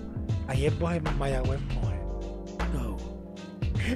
[0.48, 2.00] Hay Xbox en Mayagüez, mujer.
[2.74, 2.87] Go.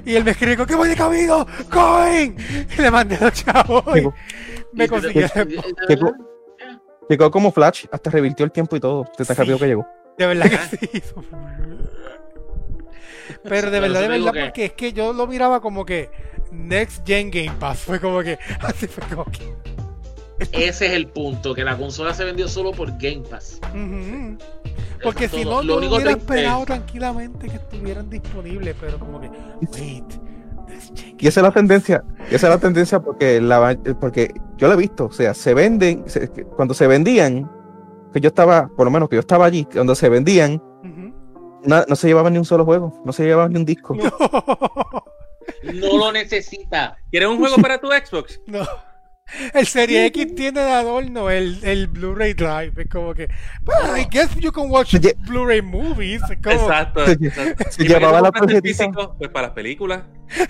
[0.04, 1.46] Y él me escribió, ¿qué voy de camino?
[1.70, 2.36] ¡Coin!
[2.78, 3.84] Y le mandé los chavos.
[3.96, 4.02] y
[4.72, 4.88] me y-
[5.88, 6.12] Llegó,
[7.08, 9.04] llegó como Flash, hasta revirtió el tiempo y todo.
[9.18, 9.42] De tan Sí.
[9.42, 9.86] rápido que llegó.
[10.18, 11.02] De verdad que sí.
[13.44, 16.10] Pero de verdad, de verdad, que- porque es que yo lo miraba como que
[16.50, 17.80] Next Gen Game Pass.
[17.80, 19.40] Fue como que, así fue como que.
[20.52, 23.60] Ese es el punto, que la consola se vendió solo por Game Pass.
[25.02, 29.28] Porque si no, yo único hubiera triste- esperado tranquilamente que estuvieran disponibles, pero como que,
[29.78, 30.04] wait,
[31.18, 34.74] Y esa es la tendencia, y esa es la tendencia porque la porque yo lo
[34.74, 37.50] he visto, o sea, se venden, se- cuando se vendían,
[38.12, 40.62] que yo estaba, por lo menos que yo estaba allí, cuando se vendían,
[41.64, 43.96] na- no se llevaban ni un solo juego, no se llevaban ni un disco.
[45.62, 46.96] No lo necesita.
[47.10, 48.40] ¿Quieres un juego para tu Xbox?
[48.46, 48.66] No.
[49.54, 52.72] El Serie X tiene de adorno el, el Blu-ray Drive.
[52.76, 53.28] Es como que,
[53.64, 54.94] well, I guess you can watch.
[55.26, 56.22] Blu-ray movies.
[56.30, 57.06] Es como, Exacto.
[57.06, 57.64] Se- exacto.
[57.70, 58.84] se ¿Y para qué llevaba la tarjetita.
[58.84, 59.14] físico?
[59.18, 60.02] Pues para las películas.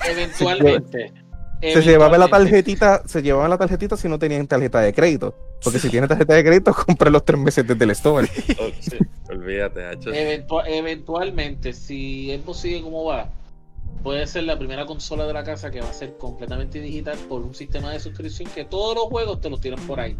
[0.08, 1.12] Eventualmente.
[1.60, 5.36] Se llevaban la tarjetita, se llevaban la tarjetita si no tenían tarjeta de crédito.
[5.62, 8.28] Porque si tienes tarjeta de crédito, compra los tres meses desde el store.
[8.58, 8.98] Oh, sí,
[9.30, 10.10] Olvídate, hacho.
[10.10, 13.28] Eventua- eventualmente, si Xbox sigue como va,
[14.02, 17.42] puede ser la primera consola de la casa que va a ser completamente digital por
[17.42, 20.16] un sistema de suscripción que todos los juegos te los tiran por ahí.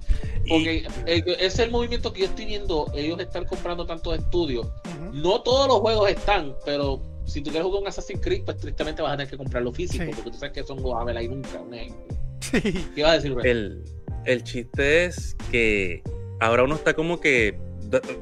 [0.49, 4.69] Porque el- ese es el movimiento que yo estoy viendo, ellos están comprando tantos estudios.
[5.13, 9.03] No todos los juegos están, pero si tú quieres jugar un Assassin's Creed, pues tristemente
[9.03, 10.11] vas a tener que comprarlo físico, Sí.
[10.15, 12.17] porque tú sabes que eso no lo va a ver ahí nunca, un ejemplo.
[12.41, 12.61] Sí.
[12.61, 13.51] ¿Qué ibas a decir, Rey?
[13.51, 13.85] El,
[14.27, 16.03] el chiste es que
[16.41, 17.59] ahora uno está como que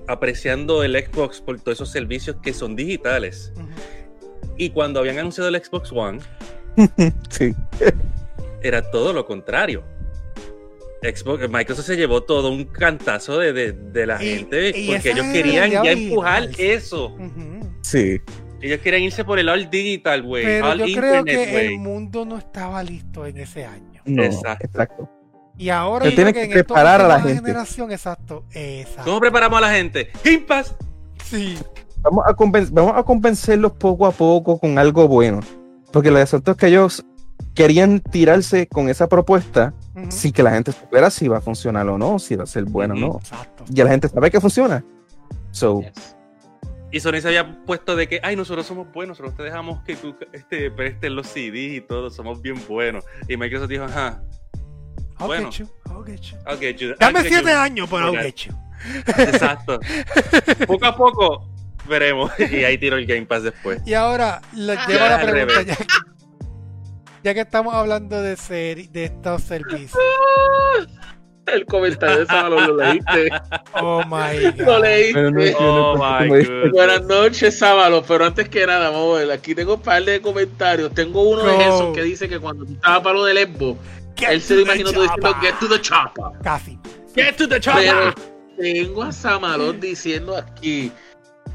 [0.08, 3.52] apreciando el Xbox por todos esos servicios que son digitales.
[4.60, 6.18] Y cuando habían anunciado el Xbox One,
[7.30, 7.54] Sí.
[8.62, 9.82] era todo lo contrario.
[11.02, 15.12] Xbox, Microsoft se llevó todo un cantazo de, de- de la Y- gente y porque
[15.12, 17.16] ellos querían ya empujar eso.
[17.80, 18.20] Sí.
[18.60, 20.44] Ellos querían irse por el all digital, güey.
[20.44, 21.66] Pero All yo creo internet, que güey.
[21.68, 24.02] el mundo no estaba listo en ese año.
[24.04, 24.66] No, Exacto.
[24.66, 25.10] exacto.
[25.56, 27.36] Y ahora yo tiene creo que en esta preparar a la gente.
[27.36, 29.04] generación, exacto, exacto.
[29.04, 30.10] ¿Cómo preparamos a la gente?
[30.22, 30.74] Game Pass.
[31.24, 31.56] Sí,
[32.02, 35.40] Vamos a, conven- vamos a convencerlos poco a poco con algo bueno.
[35.92, 37.04] Porque lo cierto es que ellos
[37.54, 41.88] querían tirarse con esa propuesta ujú, sin que la gente supiera si va a funcionar
[41.88, 43.06] o no, si va a ser bueno o Ujú.
[43.14, 43.18] no.
[43.18, 43.64] exacto.
[43.68, 44.84] Ya la gente sabe que funciona.
[45.50, 46.16] So, Yes.
[46.92, 49.94] Y Sony se había puesto de que, ay, nosotros somos buenos, nosotros te dejamos que
[49.94, 53.04] tú este, prestes los CDs y todo, somos bien buenos.
[53.28, 54.20] Y Microsoft dijo, ajá,
[55.20, 55.50] I'll bueno.
[55.52, 56.36] get you, I'll get you.
[56.48, 56.88] I'll get you.
[56.88, 57.56] I'll Dame get siete you".
[57.58, 58.22] años, pero I'll Ok.
[58.24, 58.52] get you.
[59.06, 59.78] Exacto.
[60.66, 61.49] poco a poco
[61.88, 62.30] veremos.
[62.50, 63.80] Y ahí tiro el Game Pass después.
[63.86, 65.78] Y ahora Ah, llevo ya la al pregunta, revés.
[65.78, 65.86] ya,
[67.24, 69.92] ya que estamos hablando de seri- de estos servicios.
[71.46, 73.28] El comentario de Sábalo lo leíste.
[73.80, 74.82] Oh my Lo god.
[74.82, 75.14] leíste.
[75.14, 76.70] pero no- yo Oh no- my goodness.
[76.72, 80.20] Buenas noches, Sábalo, pero antes que nada, vamos a ver, aquí tengo un par de
[80.20, 80.94] comentarios.
[80.94, 81.56] Tengo uno de.
[81.56, 83.38] Gerson que dice que cuando tú estabas para lo del
[84.16, 86.24] Get él se lo imaginó tú diciendo get to the chopper.
[86.44, 86.78] Casi.
[87.16, 88.14] Get to the Pero chopper.
[88.56, 90.92] tengo a Samalón diciendo aquí,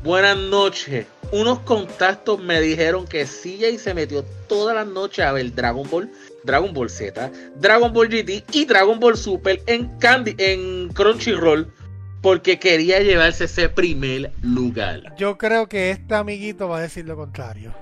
[0.06, 1.08] buenas noches.
[1.32, 6.10] Unos contactos me dijeron que CJ se metió todas las noches a ver Dragon Ball,
[6.44, 11.74] Dragon Ball Z, Dragon Ball GT y Dragon Ball Super en Candy, en Crunchyroll,
[12.22, 15.16] porque quería llevarse ese primer lugar.
[15.18, 17.74] Yo creo que este amiguito va a decir lo contrario.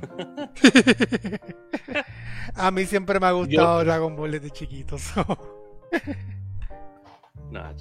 [2.54, 4.96] a mí siempre me ha gustado Dragon Ball desde chiquito.
[4.96, 5.60] so.
[7.50, 7.74] No.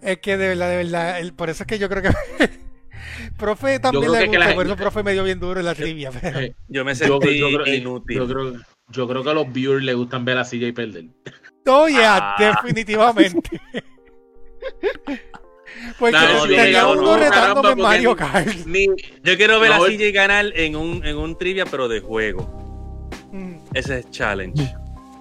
[0.00, 2.10] Es que de verdad, de verdad, el- por eso es que yo creo que
[3.38, 6.10] profe también le gusta, la- por eso profe me dio bien duro en la trivia.
[6.10, 6.40] Pero...
[6.40, 8.16] Eh, Yo me sentí yo creo, eh, inútil.
[8.16, 8.52] yo creo-
[8.88, 11.06] yo creo que a los viewers les gustan ver a CJ perder.
[11.66, 12.36] Oh, yeah, Ah.
[12.38, 13.40] definitivamente.
[15.98, 18.46] Porque No, tenía uno no, retándome caramba, Mario Kart.
[18.66, 18.86] Ni,
[19.22, 23.10] Yo quiero ver No, a CJ ganar en un, en un trivia, pero de juego.
[23.32, 23.54] Mm.
[23.74, 24.62] Ese es challenge.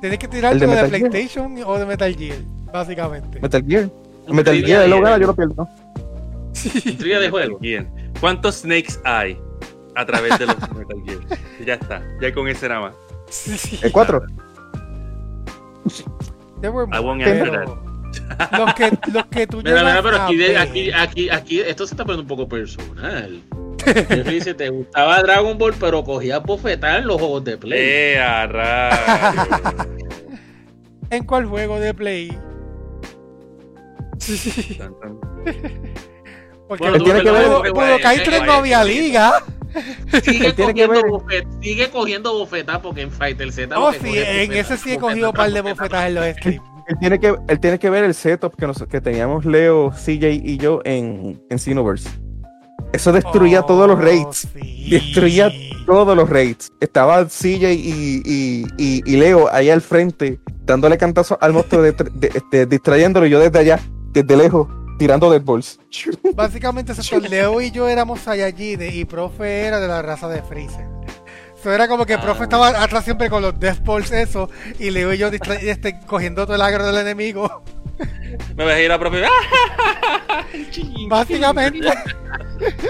[0.01, 0.89] Tienes que tirarte ¿El de de, Gear?
[0.89, 2.37] PlayStation o de Metal Gear,
[2.73, 3.39] básicamente.
[3.39, 3.89] Metal Gear.
[4.27, 5.67] Metal Gear, lo gana, yo lo pierdo.
[6.85, 7.59] un trivia de juego.
[7.59, 7.89] Bien.
[8.19, 9.37] ¿Cuántos snakes hay
[9.95, 11.19] a través de los Metal Gear?
[11.65, 12.01] Ya está.
[12.19, 12.93] Ya con ese nada más.
[13.29, 13.79] Sí, sí.
[13.83, 14.21] El 4.
[16.61, 17.90] There were I won't more, answer pero
[18.57, 20.57] Los que, los que tú Mira, pero aquí, de- ver.
[20.57, 23.41] aquí, aquí, aquí, esto se está poniendo un poco personal.
[23.83, 27.79] Jeffrey dice, te gustaba Dragon Ball, pero cogía bofetar en los juegos de Play.
[27.81, 29.47] ¡Eh, a rayos!
[31.09, 32.37] ¿En cuál juego de Play?
[36.67, 39.43] Porque Bueno, tiene que ver- Budo- Budokai eh, 3 eh, no había liga.
[40.23, 43.77] Sigue, cogiendo bofet- sigue cogiendo bofetas porque en Fighter Z.
[43.79, 45.81] Oh, sí, en ese sí he cogido un par de bofeta.
[45.83, 46.70] bofetas en los streams.
[46.91, 50.29] Él tiene, que, él tiene que ver el setup que, nos- que teníamos Leo, CJ
[50.43, 52.09] y yo en, en Xenoverse.
[52.91, 54.47] Eso destruía todos los Oh, raids.
[54.53, 54.89] sí.
[54.89, 55.49] Destruía
[55.85, 56.73] todos los raids.
[56.81, 61.93] Estaba CJ y, y, y, y Leo ahí al frente, dándole cantazo al monstruo, de,
[61.93, 63.79] de- este, distrayéndolo y yo desde allá,
[64.11, 64.67] desde lejos,
[64.99, 65.79] tirando Dead Balls.
[66.35, 66.91] Básicamente
[67.29, 70.90] Leo y yo éramos Saiyajin y profe era de la raza de Freezer.
[71.61, 72.43] Eso era como que profe Ah.
[72.45, 76.55] estaba atrás siempre con los Death Balls eso y Leo y yo este, cogiendo todo
[76.55, 77.61] el agro del enemigo.
[78.55, 79.29] Me ves ahí la propia.
[81.07, 81.87] Básicamente.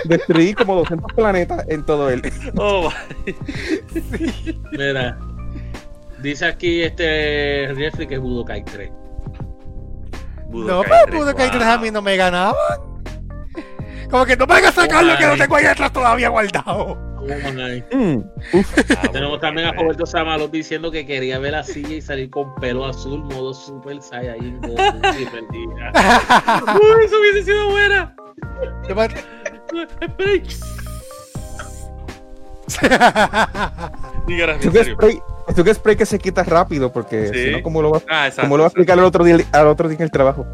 [0.05, 2.21] Destruí como 200 planetas en todo él.
[2.57, 2.89] Oh,
[4.71, 5.17] Mira,
[6.19, 8.89] dice aquí este Jeffrey que es Budokai 3.
[10.49, 12.55] No, pero Budokai 3 a mí no me ganaban.
[14.09, 17.10] Como que no me hagas sacar lo que no tengo ahí atrás todavía guardado.
[17.91, 18.75] Mm, uf,
[19.11, 22.85] Tenemos también a Roberto Samalos diciendo que quería ver a silla y salir con pelo
[22.85, 24.01] azul, modo Super
[25.25, 25.91] perdida.
[26.81, 28.15] Uy, eso hubiese sido buena.
[34.61, 34.95] Tú serio.
[34.95, 37.45] spray, Es un spray que se quita rápido porque Sí.
[37.45, 38.41] si no, ¿cómo lo va, Ah, exacto.
[38.43, 40.45] cómo lo va a explicar al otro día, al otro día en el trabajo?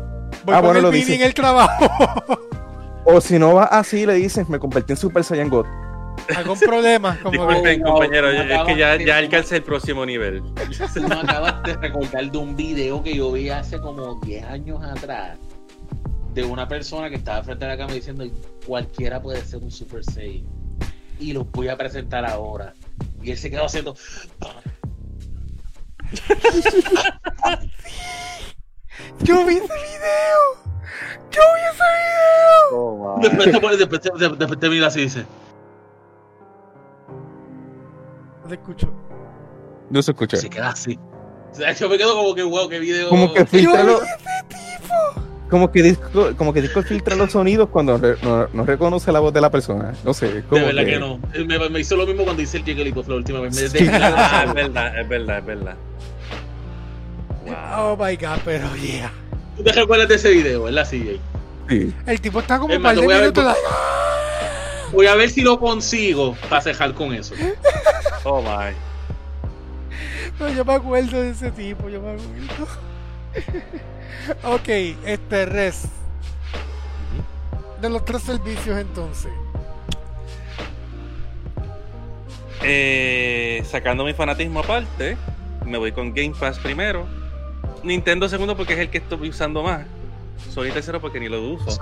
[0.43, 1.15] Voy Ah, con bueno, el lo dice.
[1.15, 1.87] en el trabajo.
[3.09, 5.65] O si no va así, le dices, me convertí en Super Saiyan God.
[6.35, 7.17] Algún problema.
[7.21, 10.41] Como que- Disculpen, Wow, compañero, me es que ya, ya alcancé el próximo nivel.
[10.43, 15.37] Me acabas de recordar de un video que yo vi hace como 10 años atrás
[16.33, 18.25] de una persona que estaba frente a la cámara diciendo
[18.65, 20.45] cualquiera puede ser un Super Saiyan
[21.19, 22.73] y los voy a presentar ahora
[23.23, 23.95] y él se quedó haciendo
[29.21, 30.39] Yo vi ese video.
[31.31, 33.17] Yo vi ese video.
[33.21, 35.25] después te pone- después te- después te mira así y dice
[38.47, 38.93] No te escucho.
[39.89, 40.37] No se escucha.
[40.37, 40.97] se queda así
[41.51, 44.09] o sea, yo me quedo como que wow qué video Como que filtra los, tipo.
[45.49, 49.19] como que disco, como que disco filtra los sonidos cuando re- no, no reconoce la
[49.19, 49.93] voz de la persona.
[50.05, 52.63] No sé, de como verdad que, no me, me hizo lo mismo cuando hice el
[52.63, 53.87] Jigglypuff la última vez me Sí.
[53.91, 55.75] Ah, es verdad, es verdad, es verdad.
[57.45, 57.55] Wow.
[57.93, 59.11] Oh my god, pero yeah.
[59.55, 61.19] ¿Tú te recuerdas de ese video verdad CJ?
[61.69, 61.93] Sí.
[62.05, 63.55] El tipo está como un par de ver minutos.
[64.91, 67.33] Voy a ver si lo consigo para cejar con eso
[68.23, 68.73] Oh my.
[70.39, 72.67] No, yo me acuerdo de ese tipo, yo me acuerdo.
[74.43, 74.69] ok,
[75.05, 75.85] este res.
[77.81, 79.31] De los tres servicios entonces.
[82.63, 85.15] Eh, sacando mi fanatismo aparte,
[85.65, 87.07] me voy con Game Pass primero.
[87.83, 89.85] Nintendo segundo porque es el que estoy usando más.
[90.51, 91.79] Sony tercero porque ni lo uso.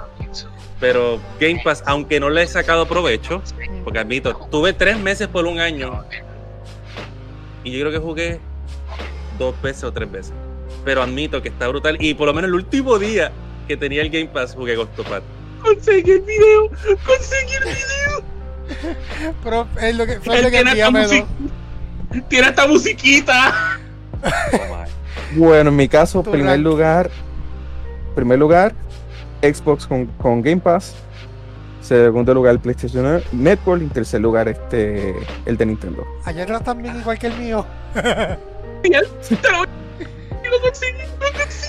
[0.79, 3.41] Pero Game Pass, aunque no le he sacado provecho,
[3.83, 6.03] porque admito, tuve tres meses por un año
[7.63, 8.39] y yo creo que jugué
[9.39, 10.33] dos veces o tres veces.
[10.83, 13.31] Pero admito que está brutal y por lo menos el último día
[13.67, 15.23] que tenía el Game Pass jugué Octopath.
[15.63, 16.69] conseguí el video
[17.05, 18.95] conseguí el video
[19.43, 21.07] Pero es lo que fue lo que tiene esta envíamelo.
[21.07, 23.79] music- tiene esta musiquita
[24.23, 24.85] Oh.
[25.35, 26.63] Bueno, en mi caso, primer rank.
[26.63, 27.11] lugar,
[28.15, 28.73] primer lugar,
[29.41, 30.95] Xbox con, con Game Pass.
[31.81, 33.81] Segundo lugar, PlayStation Network.
[33.83, 36.05] Y tercer lugar, este, el de Nintendo.
[36.23, 37.65] Allá atrás también igual que el mío.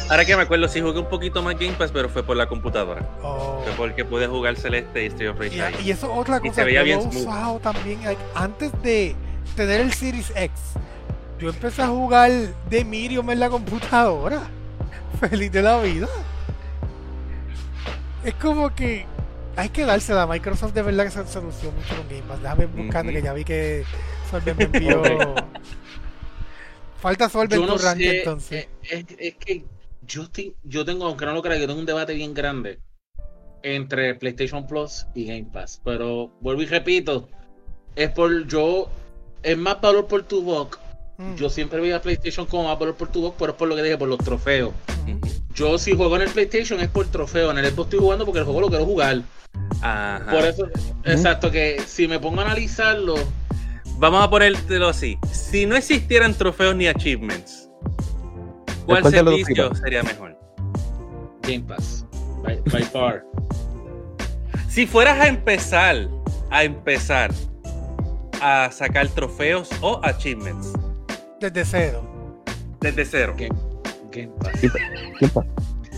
[0.09, 2.47] Ahora que me acuerdo, sí jugué un poquito más Game Pass, pero fue por la
[2.47, 3.09] computadora.
[3.23, 3.61] Oh.
[3.65, 6.55] Fue porque pude jugar Celeste y Street of Rage Y, eso es otra Y cosa
[6.55, 8.01] se veía que yo he usado también.
[8.35, 9.17] antes de
[9.57, 10.51] tener el Series X,
[11.39, 12.31] yo empecé a jugar
[12.71, 14.43] de Miriam en la computadora.
[15.21, 16.09] Feliz de la vida.
[18.27, 19.07] Es como que
[19.57, 22.43] hay que dársela a Microsoft de verdad que se sedució mucho con Game Pass.
[22.43, 23.85] Déjame buscando que ya vi que
[24.31, 25.01] Solven me envió.
[27.01, 28.65] Falta Solven yo no tu rank sé entonces.
[28.65, 29.65] eh, es, es que
[30.03, 32.81] yo estoy, yo tengo aunque no lo crea yo tengo un debate bien grande
[33.63, 37.29] entre PlayStation Plus y Game Pass pero vuelvo y repito
[37.95, 38.89] es por yo
[39.43, 40.79] es más valor por tu box
[41.19, 43.77] Mm, yo siempre veía PlayStation como más valor por tu box pero es por lo
[43.77, 44.73] que dije por los trofeos
[45.07, 45.19] mm.
[45.55, 48.41] Yo si juego en el PlayStation es por trofeo en el Xbox estoy jugando porque
[48.41, 49.23] el juego lo quiero jugar
[49.81, 50.31] Ajá.
[50.31, 50.69] por eso
[51.05, 53.17] exacto que si me pongo a analizarlo
[53.99, 55.19] Vamos a ponértelo así.
[55.33, 57.71] Si no existieran trofeos ni achievements,
[58.85, 60.39] ¿cuál ¿Cuál de los dos servicio sería mejor?
[61.43, 62.05] Game Pass
[62.43, 63.25] by, by far
[64.69, 66.09] Si fueras a empezar,
[66.51, 67.31] a empezar
[68.43, 70.73] a sacar trofeos o achievements
[71.41, 72.43] Desde cero.
[72.81, 73.35] desde cero.
[73.37, 73.55] Game,
[74.11, 74.53] Game Pass
[75.21, 75.45] Game Pass.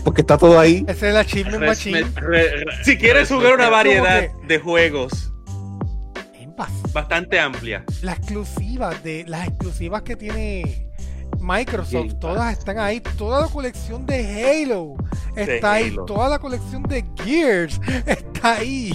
[0.03, 0.83] Porque está todo ahí.
[0.87, 2.01] Ese es el Achievement Machine.
[2.05, 5.31] Resme- re- re- Si quieres jugar una variedad de juegos
[6.33, 6.71] Game Pass.
[6.93, 10.89] bastante amplia, las exclusivas de las exclusivas que tiene
[11.39, 14.95] Microsoft, todas están ahí, toda la colección de Halo
[15.35, 16.05] está ahí, Halo.
[16.05, 18.91] toda la colección de Gears está ahí.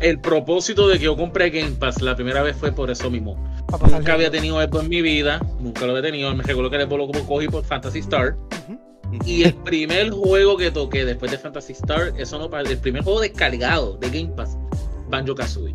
[0.00, 3.36] El propósito de que yo compré Game Pass la primera vez fue por eso mismo.
[3.68, 6.34] Para pasar Nunca había tenido Xbox en mi vida, nunca lo había tenido.
[6.34, 8.36] Me recuerdo que el Xbox lo cogí por Fantasy Star.
[9.24, 13.02] Y el primer juego que toqué después de Fantasy Star, eso no para el primer
[13.02, 14.56] juego descargado de Game Pass,
[15.08, 15.72] Banjo Kazooie.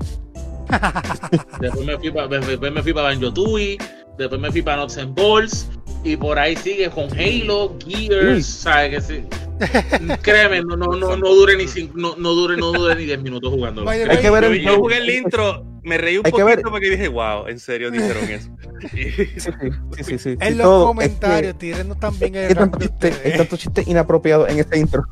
[1.59, 3.77] después me fui para para Banjo Tooie,
[4.17, 5.67] después me fui para Nuts and Balls,
[6.03, 8.43] y por ahí sigue con Halo, Gears, Uy.
[8.43, 8.89] ¿sabes?
[8.91, 9.23] Que sí.
[10.21, 13.21] Créeme, no, no, no, no dure ni cinco- no, no dure, no dure ni 10
[13.21, 16.89] minutos Yo, el yo jugué el intro, me reí un Hay que poquito ver- porque
[16.89, 18.49] dije, wow, en serio dijeron eso.
[18.91, 20.87] Sí, sí, sí, sí, sí, En los todo.
[20.87, 23.37] comentarios, Es tírenos también que el hay, tanto chiste, hay ustedes.
[23.37, 25.03] tanto chiste inapropiado en este intro.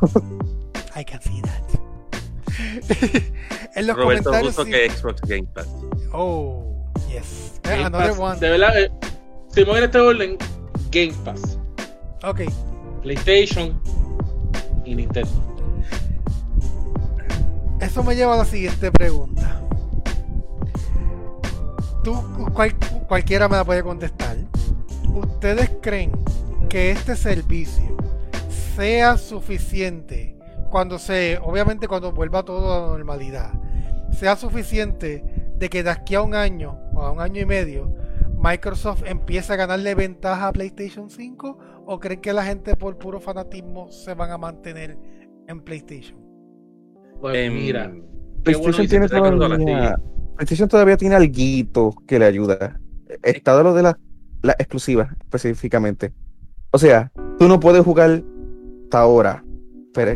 [0.96, 1.62] I can see that.
[3.76, 4.56] en los Roberto comentarios.
[4.56, 5.68] sí- que Xbox Game Pass.
[6.12, 7.60] Oh, yes.
[7.64, 8.40] Eh, Game Another Pass, one.
[8.40, 8.92] De verdad, eh,
[9.54, 10.38] si me voy en este orden,
[10.92, 11.58] Game Pass,
[12.24, 12.42] Ok.
[13.02, 13.82] PlayStation
[14.86, 15.30] y Nintendo.
[17.80, 19.62] Eso me lleva a la siguiente pregunta.
[22.04, 22.16] Tú,
[22.54, 22.76] cual-
[23.08, 24.38] cualquiera me la puede contestar.
[25.14, 26.12] ¿Ustedes creen
[26.70, 27.96] que este servicio
[28.76, 30.38] sea suficiente
[30.70, 33.52] cuando se, obviamente cuando vuelva todo a la normalidad,
[34.12, 35.24] sea suficiente
[35.58, 37.94] de que de aquí a un año o a un año y medio
[38.38, 43.20] Microsoft empiece a ganarle ventaja a PlayStation 5 o creen que la gente por puro
[43.20, 44.98] fanatismo se van a mantener
[45.48, 46.18] en PlayStation?
[47.20, 48.04] Pues Em, mira, bueno
[48.44, 49.96] PlayStation, que tiene todavía,
[50.36, 52.80] PlayStation todavía tiene algo que le ayuda.
[53.24, 53.96] Está de lo de las
[54.42, 56.14] las exclusivas específicamente.
[56.72, 58.24] O sea, tú no puedes jugar
[58.84, 59.44] hasta ahora.
[59.94, 60.14] Pero,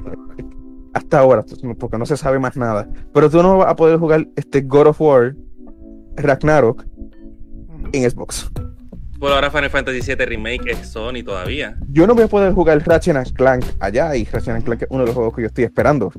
[0.94, 2.88] hasta ahora, pues, porque no se sabe más nada.
[3.14, 5.36] Pero tú no vas a poder jugar este God of War
[6.16, 6.86] Ragnarok
[7.92, 8.50] en Xbox.
[9.20, 11.78] Por ahora Final Fantasy VII Remake es Sony todavía.
[11.90, 15.08] Yo no voy a poder jugar Ratchet Clank allá y Ratchet Clank es uno de
[15.08, 16.12] los juegos que yo estoy esperando.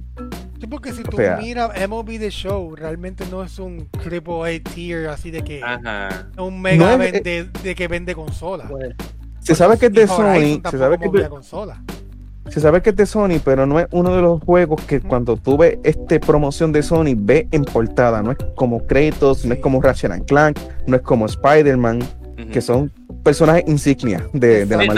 [0.60, 4.62] Sí, porque si tú sea- miras MLB The Show, realmente no es un triple A
[4.70, 6.08] tier así de que Ajá.
[6.32, 8.70] es un mega No es- vende- de que vende consolas.
[8.70, 8.94] pues,
[9.40, 11.82] Se sabe que es de Sony, se sabe que es de- consola.
[12.48, 15.36] Se sabe que es de Sony, pero no es uno de los juegos que cuando
[15.36, 18.22] tú ves este promoción de Sony, ve en portada.
[18.22, 22.00] No es como Kratos, no es como Ratchet and Clank, no es como Spider-Man,
[22.52, 22.92] que son
[23.24, 24.94] personajes insignia de, de la Sí, no.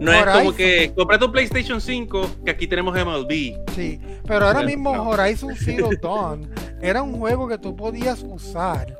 [0.00, 0.56] No es como Horizon.
[0.56, 3.54] que comprate un PlayStation 5, que aquí tenemos MLB.
[3.74, 4.90] Sí, pero ahora mismo.
[4.90, 8.96] Horizon Zero Dawn era un juego que tú podías usar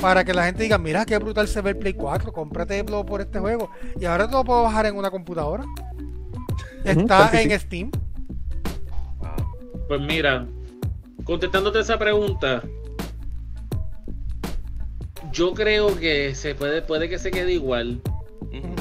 [0.00, 3.22] para que la gente diga, mira qué brutal se ve el Play 4, cómprate por
[3.22, 3.70] este juego.
[3.98, 5.64] Y ahora te lo puedo bajar en una computadora.
[6.84, 7.58] Está en sí.
[7.58, 7.90] Steam.
[9.88, 10.46] pues mira,
[11.24, 12.62] contestándote esa pregunta,
[15.32, 18.02] yo creo que se puede, puede que se quede igual.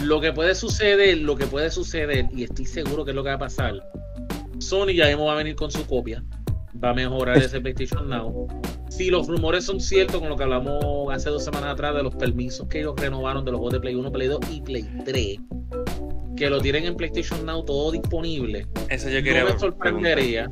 [0.04, 3.30] Lo que puede suceder, lo que puede suceder, y estoy seguro que es lo que
[3.30, 3.74] va a pasar.
[4.60, 6.24] Sony ya mismo va a venir con su copia.
[6.84, 8.48] Va a mejorar ese PlayStation Now.
[8.90, 12.16] Si los rumores son ciertos con lo que hablamos hace dos semanas atrás de los
[12.16, 15.40] permisos que ellos renovaron de los juegos de Play 1, Play 2 y Play 3,
[16.36, 19.60] que lo tienen en PlayStation Now todo disponible, Eso yo quería no me preguntar.
[19.60, 20.52] sorprendería.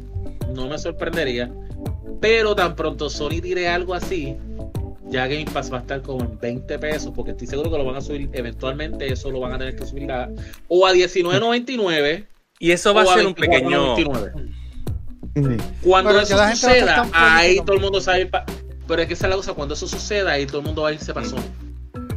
[0.55, 1.51] No me sorprendería.
[2.21, 4.35] Pero tan pronto Sony tire algo así,
[5.09, 7.85] ya Game Pass va a estar como en 20 pesos, porque estoy seguro que lo
[7.85, 9.11] van a subir eventualmente.
[9.11, 10.29] Eso lo van a tener que subir a,
[10.67, 12.25] o a 19.99
[12.59, 13.95] Y eso va a ser un pequeño.
[13.97, 14.51] 24.99.
[15.35, 15.57] Ujú.
[15.83, 18.29] Cuando Pero eso va a suceda, ahí todo el mundo sabe.
[18.87, 20.89] Pero es que esa es la cosa, cuando eso suceda, ahí todo el mundo va
[20.89, 21.37] a irse para Sony.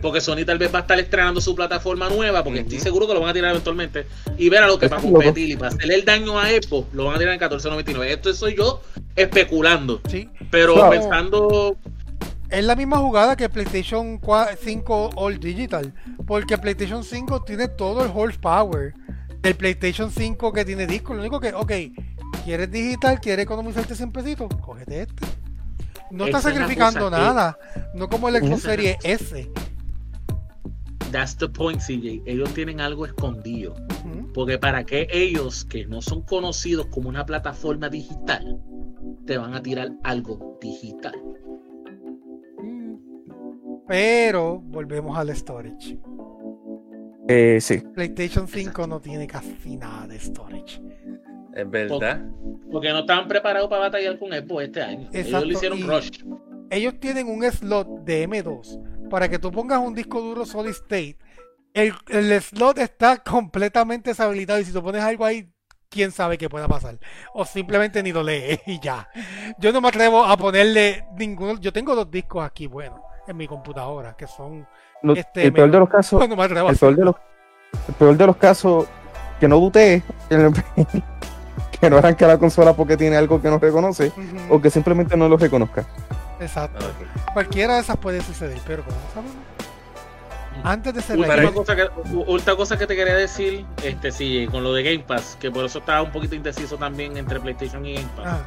[0.00, 3.14] Porque Sony tal vez va a estar estrenando su plataforma nueva, porque estoy seguro que
[3.14, 4.06] lo van a tirar eventualmente.
[4.36, 5.02] Y ver a lo que es loco.
[5.12, 8.04] competir y para hacerle el daño a Apple, lo van a tirar en 14.99.
[8.06, 8.80] Esto soy yo
[9.14, 10.00] especulando.
[10.08, 10.28] Sí.
[10.50, 10.90] Pero Claro.
[10.90, 11.76] pensando,
[12.52, 15.92] Es la misma jugada que PlayStation 4 5 All Digital.
[16.26, 18.94] Porque PlayStation 5 tiene todo el horsepower
[19.40, 21.14] del PlayStation 5 que tiene disco.
[21.14, 21.72] Lo único que, ok,
[22.44, 23.20] ¿quieres digital?
[23.20, 24.48] ¿Quieres economizarte 100 pesitos?
[24.60, 25.26] Cógete este.
[26.10, 27.58] No estás Esa es la sacrificando que- nada.
[27.94, 29.50] No como el Xbox Esa- Series S.
[31.10, 32.22] that's the point, CJ.
[32.26, 33.74] Ellos tienen algo escondido.
[34.34, 38.58] Porque para que ellos, que no son conocidos como una plataforma digital,
[39.26, 41.14] te van a tirar algo digital.
[43.92, 45.98] Pero volvemos al storage.
[47.28, 47.76] Eh, sí.
[47.94, 50.80] PlayStation 5 no tiene casi nada de storage.
[51.54, 52.22] Es verdad.
[52.70, 55.10] Porque no estaban preparados para batallar con Xbox este año.
[55.12, 56.08] Ellos Exacto, le hicieron y- rush.
[56.70, 61.18] ellos tienen un slot de M2 para que tú pongas un disco duro solid state.
[61.74, 65.50] El, el slot está completamente deshabilitado y si tú pones algo ahí,
[65.90, 66.98] quién sabe qué pueda pasar.
[67.34, 69.06] O simplemente ni lo lees y ya.
[69.58, 71.60] Yo no me atrevo a ponerle ninguno.
[71.60, 74.66] Yo tengo dos discos aquí, bueno, en mi computadora, que son.
[75.02, 77.16] No, Este, el peor me- de los casos, No el peor de los,
[77.88, 78.86] el peor de los casos
[79.40, 80.02] que no dudé,
[81.80, 84.12] que no arranque la consola porque tiene algo que no reconoce
[84.48, 85.84] o que simplemente no lo reconozca.
[86.40, 86.84] Exacto.
[87.32, 89.34] Cualquiera de esas puede suceder, pero como no sabemos.
[90.64, 94.62] Antes de ser Última Para- cosa, que, cosa que te quería decir, este sí, con
[94.62, 97.94] lo de Game Pass, que por eso estaba un poquito indeciso también entre PlayStation y
[97.94, 98.26] Game Pass.
[98.26, 98.40] Ah,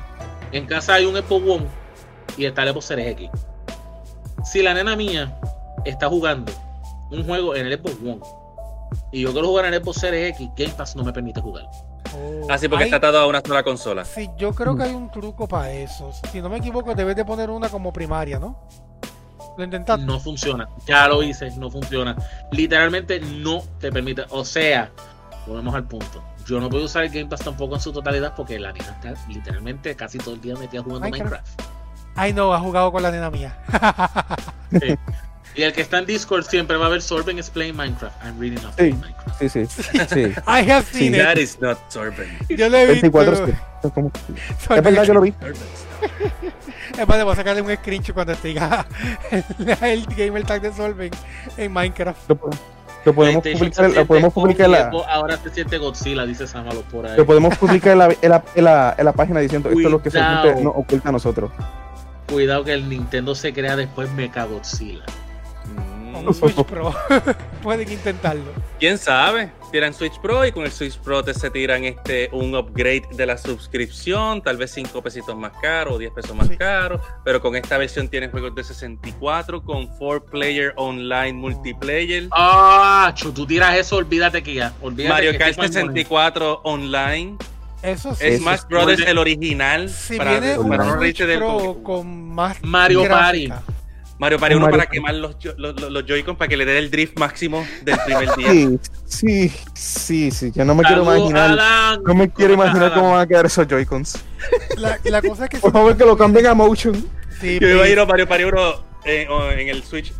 [0.52, 1.66] En casa hay un Xbox One
[2.38, 3.30] y está el Xbox Series X.
[4.46, 5.38] Si la nena mía
[5.86, 6.52] está jugando
[7.12, 8.20] un juego en el Xbox One
[9.12, 11.66] y yo quiero jugar en el Xbox Series X, Game Pass no me permite jugar.
[12.16, 14.06] oh, Así porque hay- está atado a una sola consola.
[14.06, 16.12] Sí, yo creo que hay un truco para eso.
[16.32, 18.60] Si no me equivoco, debes de poner una como primaria, ¿no?
[19.58, 20.06] Lo intentaste.
[20.06, 20.68] No funciona.
[20.86, 22.16] Ya lo hice, no funciona.
[22.52, 24.26] Literalmente no te permite.
[24.30, 24.92] O sea,
[25.48, 26.22] volvemos al punto.
[26.46, 29.14] Yo no puedo usar el Game Pass tampoco en su totalidad porque la nena está
[29.30, 31.32] literalmente casi todo el día metida jugando Minecraft.
[31.32, 31.62] Minecraft.
[32.16, 33.58] Ay, no, ha jugado con la nena mía.
[35.58, 38.14] Y el que está en Discord siempre va a ver Sorben explain Minecraft.
[38.26, 38.92] I'm reading up Sí.
[38.92, 39.40] Minecraft.
[39.40, 40.20] Sí, sí, sí.
[40.46, 41.22] I have seen it.
[41.22, 42.30] That is not sorbent.
[42.50, 43.10] Yo lo he visto.
[43.10, 43.54] 24 sí.
[43.86, 44.12] Es como-
[44.76, 45.34] es verdad que lo vi.
[47.00, 48.86] Es más, le voy a sacarle un screenshot cuando te diga
[49.32, 49.44] el,
[49.82, 51.12] el gamer tag de Solven
[51.58, 52.30] en Minecraft.
[52.30, 52.38] Lo
[53.06, 56.82] Lo podemos publicar, se lo podemos publicar en la, Ahora se siente Godzilla, dice Samalo
[56.84, 57.16] por ahí.
[57.18, 59.90] lo podemos publicar en la, en la, en la- en la página diciendo esto es
[59.92, 60.36] lo que Cuidado.
[60.42, 61.52] solamente nos oculta a nosotros.
[62.28, 65.06] Cuidado que el Nintendo se crea después Mecha Godzilla.
[65.76, 66.94] Mm, Con Switch Pro.
[67.64, 68.52] Pueden intentarlo.
[68.80, 69.52] ¿Quién sabe?
[69.72, 73.26] Tiran Switch Pro y con el Switch Pro te se tiran este un upgrade de
[73.26, 76.56] la suscripción, tal vez 5 pesitos más caro o 10 pesos más Sí.
[76.58, 82.28] caro, pero con esta versión tienes juegos de 64 con 4 player online multiplayer.
[82.32, 84.74] Ah, chu, tú tiras eso, olvídate que ya.
[84.82, 87.38] Olvídate Mario Kart estoy mal 64 online,
[87.86, 88.26] Eso sí.
[88.26, 91.40] Es- Smash Brothers el original si para, viene para no reírte del
[91.84, 93.62] con más Mario gráfica,
[94.18, 94.98] Mario Party Un 1 Mario para Party.
[94.98, 98.30] quemar los, los, los- los Joy-Con para que le dé el drift máximo del primer
[98.38, 98.50] día.
[98.50, 100.52] Sí, sí, sí, sí.
[100.56, 101.52] Yo no me quiero imaginar.
[101.52, 102.02] Alan.
[102.04, 104.24] No me quiero ¿Cómo estás, imaginar cómo van a quedar esos Joy-Cons.
[104.78, 106.96] La, la cosa es que Por favor, que lo cambien a motion.
[107.42, 108.60] Sí, Yo iba a ir a Mario Party 1
[109.06, 109.28] eh,
[109.60, 110.14] en el Switch.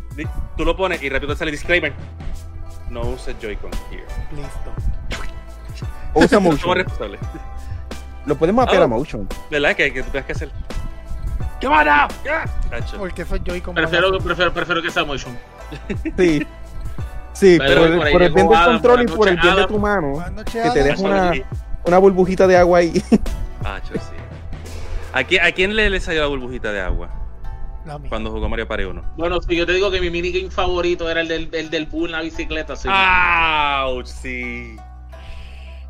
[0.58, 1.92] Tú lo pones y rápido sale disclaimer.
[2.90, 4.04] No uses Joy-Con here.
[4.30, 4.86] please don't.
[6.14, 6.74] O usa Somos motion.
[6.76, 7.20] responsables.
[8.26, 8.82] Lo podemos Ah.
[8.82, 9.28] a motion.
[9.50, 9.74] ¿Verdad?
[9.76, 10.50] Que, que tú tengas que hacer.
[11.60, 11.68] ¡Qué!
[12.70, 12.98] Tacho.
[12.98, 13.74] Porque soy Joy-Con.
[13.74, 15.36] Prefiero, prefiero, prefiero que sea motion.
[16.16, 16.46] Sí.
[17.32, 19.56] Sí, Pero por, el- por ahí por el bien del control y por el bien
[19.56, 21.32] de tu mano, que te deja una,
[21.84, 22.92] una burbujita de agua ahí.
[23.62, 24.16] Tacho, sí.
[25.12, 27.10] ¿A quién, a quién le, le salió la burbujita de agua
[28.08, 29.02] cuando jugó Mario Party 1?
[29.18, 32.06] Bueno, si yo te digo que mi minigame favorito era el del, el del bull
[32.06, 32.74] en la bicicleta.
[32.74, 32.88] sí.
[32.90, 34.06] ¡Auch!
[34.06, 34.76] Sí.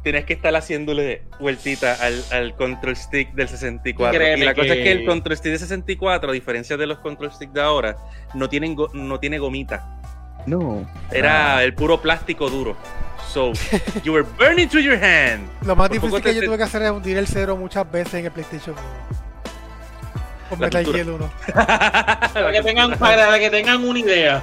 [0.06, 4.16] Tienes que estar haciéndole vueltita al, al control stick del 64.
[4.16, 6.98] Créeme y la cosa es que el control stick de 64, a diferencia de los
[7.00, 7.96] control stick de ahora,
[8.32, 9.98] no, tienen go- no tiene gomita.
[10.46, 10.88] No.
[11.10, 12.76] Era el puro plástico duro.
[13.32, 13.50] So,
[14.04, 15.48] you were burning through your hand.
[15.66, 17.90] Lo más Por difícil que te- yo tuve que hacer es hundir el cero muchas
[17.90, 18.84] veces en el PlayStation 1.
[20.50, 20.84] Con La Metal.
[20.94, 21.30] Gear 1.
[21.52, 24.40] Para que, tengan, para que tengan una idea.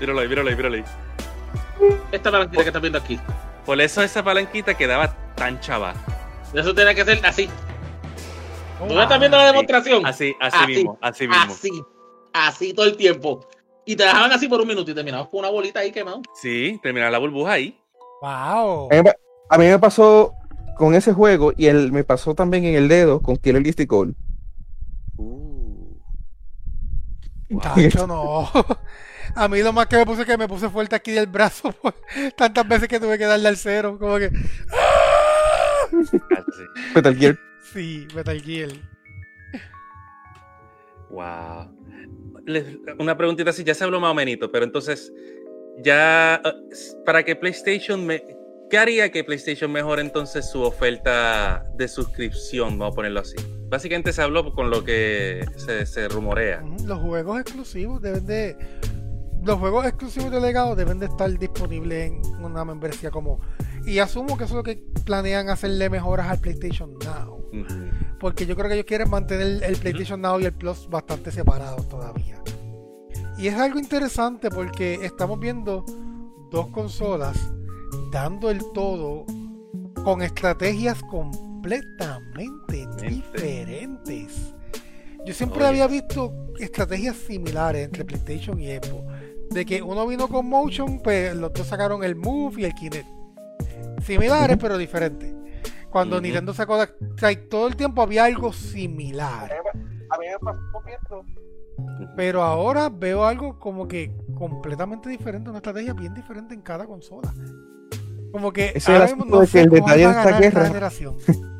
[0.00, 0.84] Míralo ahí, míralo ahí, míralo ahí.
[2.10, 3.20] Esta palanquita que estás viendo aquí.
[3.64, 5.94] Por eso esa palanquita quedaba tan chava.
[6.52, 7.48] Eso tiene que ser así.
[8.80, 10.04] Oh, ¿Tú estás viendo la demostración?
[10.04, 11.52] Así, así, Así, mismo, así mismo.
[11.52, 11.70] Así.
[12.32, 13.46] Así todo el tiempo.
[13.84, 16.20] Y te dejaban así por un minuto y terminabas con una bolita ahí quemada.
[16.34, 17.78] Sí, terminar la burbuja ahí.
[18.20, 18.88] Wow.
[19.50, 20.34] A mí, me- pasó
[20.76, 24.14] con ese juego y el, me pasó también en el dedo con Killer Instinct Gold.
[25.16, 25.98] Uh.
[27.60, 28.50] Tacho, no.
[29.34, 31.72] A mí lo más que me puse es que me puse fuerte aquí del brazo
[31.82, 31.94] por
[32.36, 33.96] tantas veces que tuve que darle al cero.
[33.98, 34.26] Como que.
[35.90, 36.62] Así.
[36.94, 37.38] Metal Gear.
[37.72, 38.70] Sí, Metal Gear.
[41.10, 41.70] Wow.
[42.46, 45.12] Les- una preguntita así, ya se habló más o menos, pero entonces,
[45.78, 46.52] ya, eh,
[47.04, 48.24] para que PlayStation, me,
[48.70, 52.78] ¿qué haría que PlayStation mejore entonces su oferta de suscripción?
[52.78, 53.36] Vamos a ponerlo así.
[53.68, 56.62] Básicamente se habló con lo que se, se rumorea.
[56.84, 58.56] Los juegos exclusivos deben de.
[59.42, 63.40] Los juegos exclusivos de legado deben de estar disponibles en una membresía como.
[63.84, 67.44] Y asumo que eso es lo que planean hacerle mejoras al PlayStation Now.
[68.20, 71.88] Porque yo creo que ellos quieren mantener el PlayStation Now y el Plus bastante separados
[71.88, 72.40] todavía.
[73.36, 75.84] Y es algo interesante porque estamos viendo
[76.52, 77.36] dos consolas
[78.12, 79.26] dando el todo
[80.04, 84.54] con estrategias completamente diferentes.
[85.24, 85.68] Yo siempre Oye.
[85.68, 89.11] había visto estrategias similares entre PlayStation y Xbox.
[89.52, 93.06] De que uno vino con Motion, pues los dos sacaron el Move y el Kinect.
[94.04, 95.34] Similares, pero diferentes.
[95.90, 96.22] Cuando Ujú.
[96.22, 96.84] Nintendo sacó la...
[96.84, 99.52] o sea, todo el tiempo había algo similar.
[100.10, 101.24] A mí me pasó viendo.
[102.16, 107.32] Pero ahora veo algo como que completamente diferente, una estrategia bien diferente en cada consola.
[108.30, 110.38] Como que es ahora el mismo no de que sé el detalle de a esta
[110.40, 111.16] guerra- generación.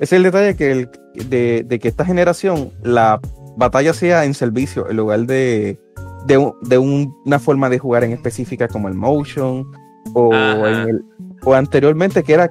[0.00, 0.90] Es el detalle que el,
[1.28, 3.20] de, de que esta generación la
[3.56, 5.78] batalla sea en servicio en lugar de,
[6.26, 9.70] de, un- de un- una forma de jugar en específica como el motion
[10.14, 10.34] o,
[10.66, 11.04] en el-
[11.44, 12.50] o anteriormente que era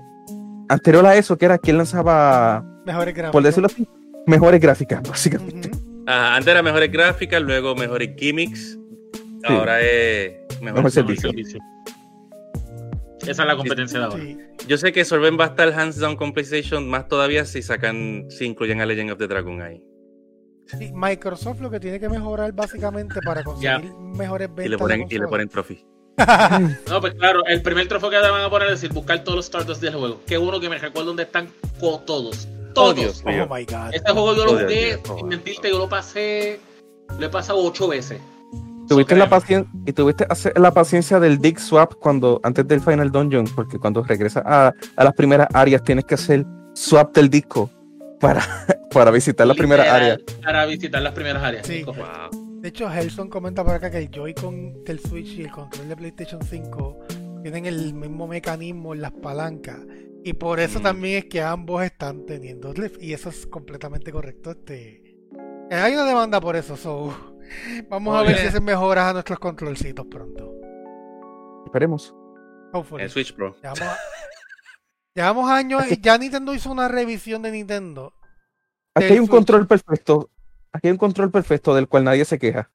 [0.70, 3.32] anterior a eso que era quien lanzaba Mejores gráficos.
[3.34, 3.88] por decirlo así
[4.28, 5.80] mejores gráficas básicamente Ujú.
[6.06, 8.78] Ajá, antes era mejores gráficas, luego mejores gimmicks,
[9.46, 11.30] ahora es mejor, Mejor servicio.
[11.30, 11.60] servicio.
[13.26, 14.22] Esa es la competencia de ahora.
[14.22, 14.38] Sí.
[14.68, 18.26] Yo sé que Solven va a estar hands down con PlayStation más todavía si sacan,
[18.30, 19.82] si incluyen a Legend of the Dragon ahí.
[20.68, 25.08] Sí, Microsoft lo que tiene que mejorar básicamente para conseguir mejores ventas Y le ponen,
[25.10, 25.86] y le ponen trophy.
[26.90, 29.38] No, pues claro, el primer trofeo que te van a poner es decir, buscar todos
[29.38, 30.20] los Stardust del juego.
[30.26, 31.48] Qué uno que me recuerdo dónde están
[31.80, 32.48] todos.
[32.74, 32.96] Todos.
[32.96, 33.24] Dios.
[33.26, 33.94] Oh my god.
[33.94, 35.00] este juego yo lo jugué.
[35.10, 36.60] Oh, sin mentirte, yo lo pasé,
[37.20, 38.20] lo he pasado ocho veces.
[38.88, 42.82] tuviste So, la paciencia y tuviste hacer la paciencia del dig swap cuando antes del
[42.82, 47.30] final dungeon porque cuando regresas a, a las primeras áreas tienes que hacer swap del
[47.30, 47.70] disco
[48.24, 48.42] para,
[48.92, 51.68] para visitar la primera Literal, área Para visitar las primeras áreas.
[51.68, 51.84] Sí.
[51.84, 52.62] Wow.
[52.62, 55.96] De hecho, Helson comenta por acá que el Joy-Con del Switch y el control de
[55.98, 57.00] PlayStation 5
[57.44, 59.80] tienen el mismo mecanismo en las palancas.
[60.24, 60.84] Y por eso Mm.
[60.84, 62.74] también es que ambos están teniendo.
[63.02, 64.52] Y eso es completamente correcto.
[64.52, 65.04] Este...
[65.70, 67.14] Hay una demanda por eso, so...
[67.90, 70.54] Vamos a ver si hacen mejoras a nuestros controlcitos pronto.
[71.66, 72.16] Esperemos.
[72.72, 73.04] Hopefully.
[73.04, 73.56] El Switch Pro.
[73.58, 73.98] Llevamos, a-
[75.16, 78.14] llevamos años y ya Nintendo hizo una revisión de Nintendo.
[78.96, 79.30] Aquí hay un Switch.
[79.32, 80.30] control perfecto.
[80.72, 82.70] Aquí hay un control perfecto del cual nadie se queja.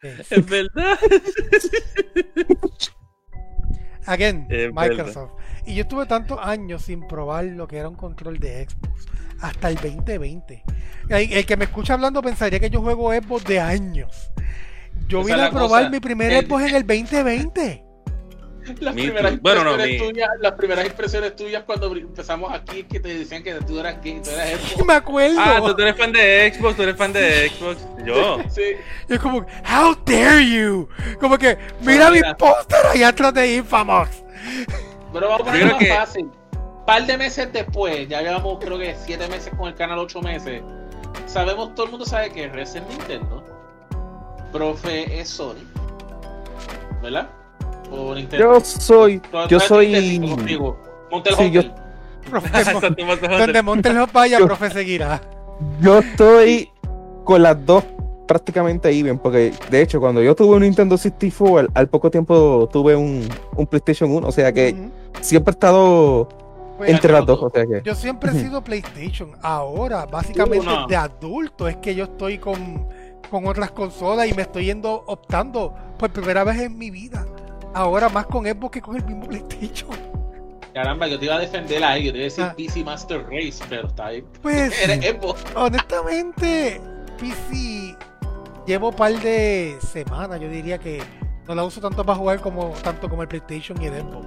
[0.30, 0.98] Es verdad.
[4.06, 5.30] Again, Es Microsoft.
[5.64, 9.06] Y yo tuve tantos años sin probar lo que era un control de Xbox.
[9.40, 10.62] Hasta el 2020.
[11.08, 14.32] El, el que me escucha hablando pensaría que yo juego Xbox de años.
[15.08, 15.90] Yo Esa vine a probar cosa.
[15.90, 17.84] mi primer El- Xbox en el 2020.
[18.80, 19.38] Las Me primeras, too.
[19.42, 23.42] Bueno, no, impresiones mi- tuyas, las primeras impresiones tuyas cuando empezamos aquí que te decían
[23.42, 24.86] que tú eras gay, tú eras Xbox.
[24.86, 25.36] me acuerdo.
[25.40, 27.78] Ah, tú eres fan de Xbox, tú eres fan de Xbox.
[28.06, 28.38] Yo.
[28.50, 28.62] Sí.
[29.08, 30.88] Y es como, how dare you?
[31.20, 32.36] Como que, mira mi mira.
[32.36, 34.08] póster allá atrás de Infamous.
[35.12, 36.30] Pero vamos a creo más que- fácil.
[36.86, 40.62] par de meses después, ya llevamos creo que siete meses con el canal, ocho meses.
[41.26, 43.44] Sabemos, todo el mundo sabe que Res es Nintendo.
[44.52, 45.64] Profe es Sony.
[47.02, 47.28] ¿Verdad?
[47.92, 48.54] O Nintendo.
[48.54, 49.94] Yo soy, yo soy,
[51.36, 51.62] Sí, yo-
[53.62, 53.62] donde
[54.12, 55.20] vaya, Yo- profe seguirá.
[55.80, 56.70] yo estoy
[57.24, 57.84] con las dos
[58.26, 62.68] prácticamente even, porque de hecho cuando yo tuve un Nintendo 64, al, al poco tiempo
[62.72, 64.74] tuve un, un PlayStation 1, o sea que
[65.20, 66.28] siempre he estado
[66.78, 69.32] Pues, entre las dos, o sea que Yo siempre he sido PlayStation.
[69.42, 72.86] Ahora, básicamente de adulto, es que yo estoy con,
[73.30, 77.26] con otras consolas y me estoy yendo optando por primera vez en mi vida.
[77.74, 79.90] Ahora más con Xbox que con el mismo PlayStation.
[80.74, 82.54] Caramba, yo te iba a defender ahí, yo te iba a decir Ah.
[82.56, 84.24] PC Master Race, pero está ahí.
[84.40, 85.44] Pues, Eres Xbox.
[85.54, 86.80] honestamente,
[87.18, 87.96] PC
[88.66, 91.02] llevo un par de semanas, yo diría que
[91.46, 94.26] no la uso tanto para jugar como tanto como el PlayStation y el Xbox.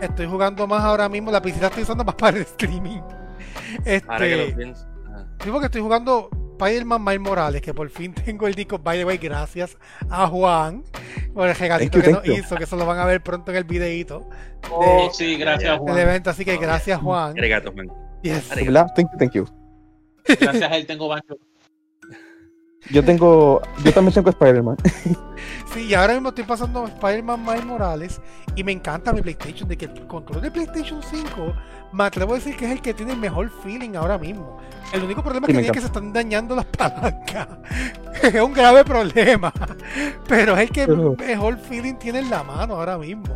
[0.00, 3.00] Estoy jugando más ahora mismo, la PC la estoy usando más para el streaming.
[3.00, 4.86] Ahora que Este, lo pienso.
[5.08, 5.26] Ajá.
[5.42, 6.30] Sí, porque estoy jugando
[6.60, 9.76] Spider-Man Miles Morales, que por fin tengo el disco, by the way, gracias
[10.10, 10.84] a Juan
[11.34, 12.32] por el regalito Thank you, que nos you.
[12.44, 14.28] hizo, que eso lo van a ver pronto en el videito
[14.70, 15.98] Oh, sí, gracias, Juan.
[15.98, 17.36] evento, así que gracias Juan.
[17.38, 17.88] Arigato, man.
[18.22, 18.50] Yes.
[18.52, 18.72] Arigato.
[18.72, 18.92] ¿verdad?
[18.94, 19.46] Thank you, thank you.
[20.38, 21.36] Gracias a él tengo bancho.
[22.88, 24.76] Yo tengo, yo también tengo Spider-Man.
[25.72, 28.20] Sí, y ahora mismo estoy pasando Spider-Man Miles Morales
[28.56, 31.54] y me encanta mi PlayStation, de que el control de PlayStation 5
[31.92, 34.58] me atrevo a decir que es el que tiene el mejor feeling ahora mismo.
[34.92, 37.46] El único problema Sí, que tiene es que se están dañando las palancas.
[38.22, 39.52] es un grave problema.
[40.26, 43.28] Pero es el que Pero- mejor feeling tiene en la mano ahora mismo.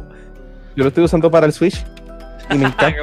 [0.74, 1.86] Yo lo estoy usando para el Switch
[2.50, 2.96] y me encanta.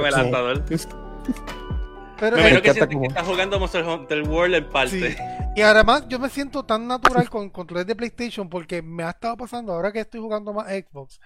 [2.21, 5.11] Pero Me que sientes como- que estás jugando Monster Hunter World en parte.
[5.11, 5.17] Sí.
[5.55, 9.35] Y además yo me siento tan natural con controles de PlayStation porque me ha estado
[9.35, 11.19] pasando ahora que estoy jugando más Xbox.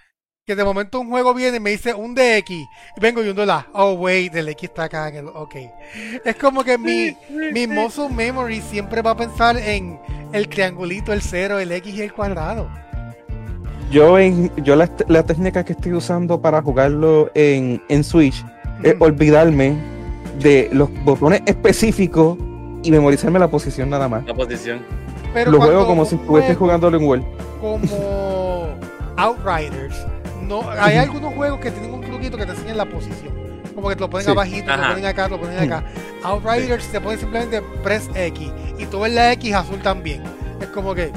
[0.47, 2.65] Que de momento un juego viene y me dice un DX y
[3.01, 5.55] vengo y hundo la, oh wait, el X está acá en el, ok.
[6.23, 7.15] Es como que mi,
[7.51, 9.99] mi muscle memory siempre va a pensar en
[10.33, 12.69] el triangulito, el cero, el X y el cuadrado.
[13.91, 18.43] Yo, en, yo la, la técnica que estoy usando para jugarlo en, en Switch
[18.83, 19.75] es olvidarme
[20.39, 22.37] de los botones específicos
[22.83, 24.25] y memorizarme la posición nada más.
[24.25, 24.81] La posición.
[25.33, 27.25] Pero lo juego como si estuviese juego jugándolo en World.
[27.59, 28.75] como
[29.17, 29.95] Outriders,
[30.47, 33.33] no, hay algunos juegos que tienen un truquito que te enseñan la posición.
[33.73, 34.31] Como que te lo ponen Sí.
[34.31, 35.83] abajito, te lo ponen acá, te lo ponen acá.
[36.23, 38.51] Outriders te ponen simplemente press X.
[38.77, 40.21] Y tú ves la X azul también.
[40.61, 41.11] Es como que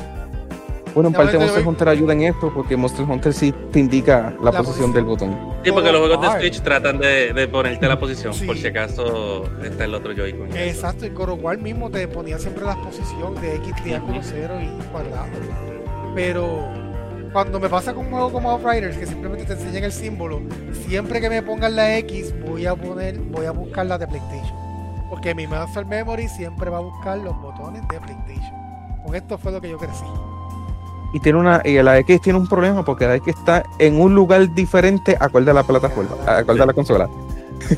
[0.99, 4.51] Bueno, en parte Monster Hunter ayuda en esto porque Monster Hunter sí te indica la,
[4.51, 4.93] La posición posición.
[4.95, 5.39] del botón.
[5.65, 6.41] Sí, porque los juegos de.
[6.41, 8.47] Switch tratan de, de ponerte la posición Sí.
[8.47, 10.57] por si acaso está el otro Joy-Con.
[10.57, 15.29] exacto, of War mismo te ponía siempre la posición de X, triángulo, cero y cuadrado.
[16.17, 16.69] Pero
[17.33, 20.43] cuando me pasa con un juego como Outriders, que simplemente te enseñan el símbolo,
[20.89, 24.57] siempre que me pongan la X, voy a poner, voy a buscar la de PlayStation.
[25.11, 28.57] Porque mi muscle memory siempre va a buscar los botones de PlayStation.
[29.05, 30.05] Con esto fue lo que yo crecí.
[31.13, 34.15] Y tiene una y la X tiene un problema porque la X está en un
[34.15, 37.09] lugar diferente acorde a la plataforma, acorde a la consola.
[37.69, 37.77] Sí.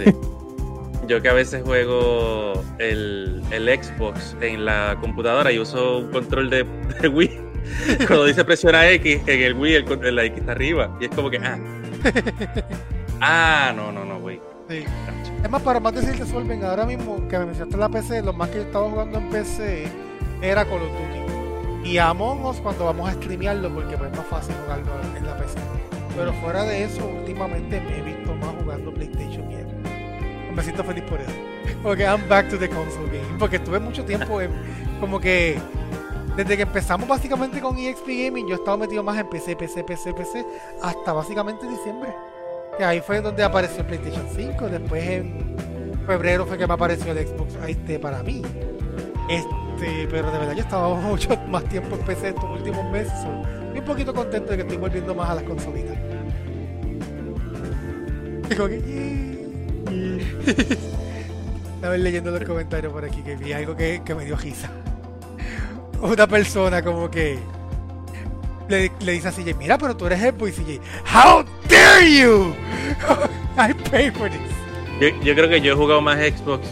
[1.07, 6.51] Yo que a veces juego el, el Xbox en la computadora y uso un control
[6.51, 6.65] de,
[7.01, 7.41] de Wii.
[8.07, 10.91] Cuando dice presiona X, en el Wii el, con- la X está arriba.
[11.01, 11.59] Y es como que, ah.
[13.21, 14.41] Ah, no, no, no, güey.
[14.69, 14.85] Sí.
[15.43, 18.49] Es más, para más decirte, Solven, ahora mismo que me mencionaste la PC, lo más
[18.51, 19.89] que yo estaba jugando en PC
[20.43, 21.20] era Call of Duty.
[21.85, 25.37] Y Among Us cuando vamos a streamearlo, porque pues es más fácil jugarlo en la
[25.37, 25.59] PC.
[26.17, 30.55] Pero fuera de eso, últimamente me he visto más jugando PlayStation y.
[30.55, 31.31] Me siento feliz por eso.
[31.83, 33.39] Porque I'm back to the console game.
[33.39, 34.51] Porque estuve mucho tiempo en,
[35.01, 35.59] como que
[36.37, 39.85] desde que empezamos básicamente con EXP Gaming, yo he estado metido más en PC, PC,
[39.85, 40.45] PC, PC,
[40.83, 42.15] hasta básicamente diciembre.
[42.77, 44.69] Que ahí fue donde apareció el PlayStation 5.
[44.69, 45.57] Después en
[46.07, 48.43] febrero fue que me apareció el Xbox este para mí.
[49.29, 49.49] Este,
[50.11, 53.13] pero de verdad yo estaba mucho más tiempo en PC estos últimos meses.
[53.13, 55.97] Estoy un poquito contento de que estoy volviendo más a las consolitas.
[58.57, 59.47] Como que.
[61.75, 64.71] Estaba leyendo los comentarios por aquí que vi algo que, que me dio risa.
[66.01, 67.39] Una persona como que
[68.69, 70.81] le, dice a CJ, mira, pero tú eres Xbox y CJ,
[71.13, 72.55] How dare you?
[73.57, 74.41] I pay for this.
[75.01, 76.67] Yo, yo creo que yo he jugado más Xbox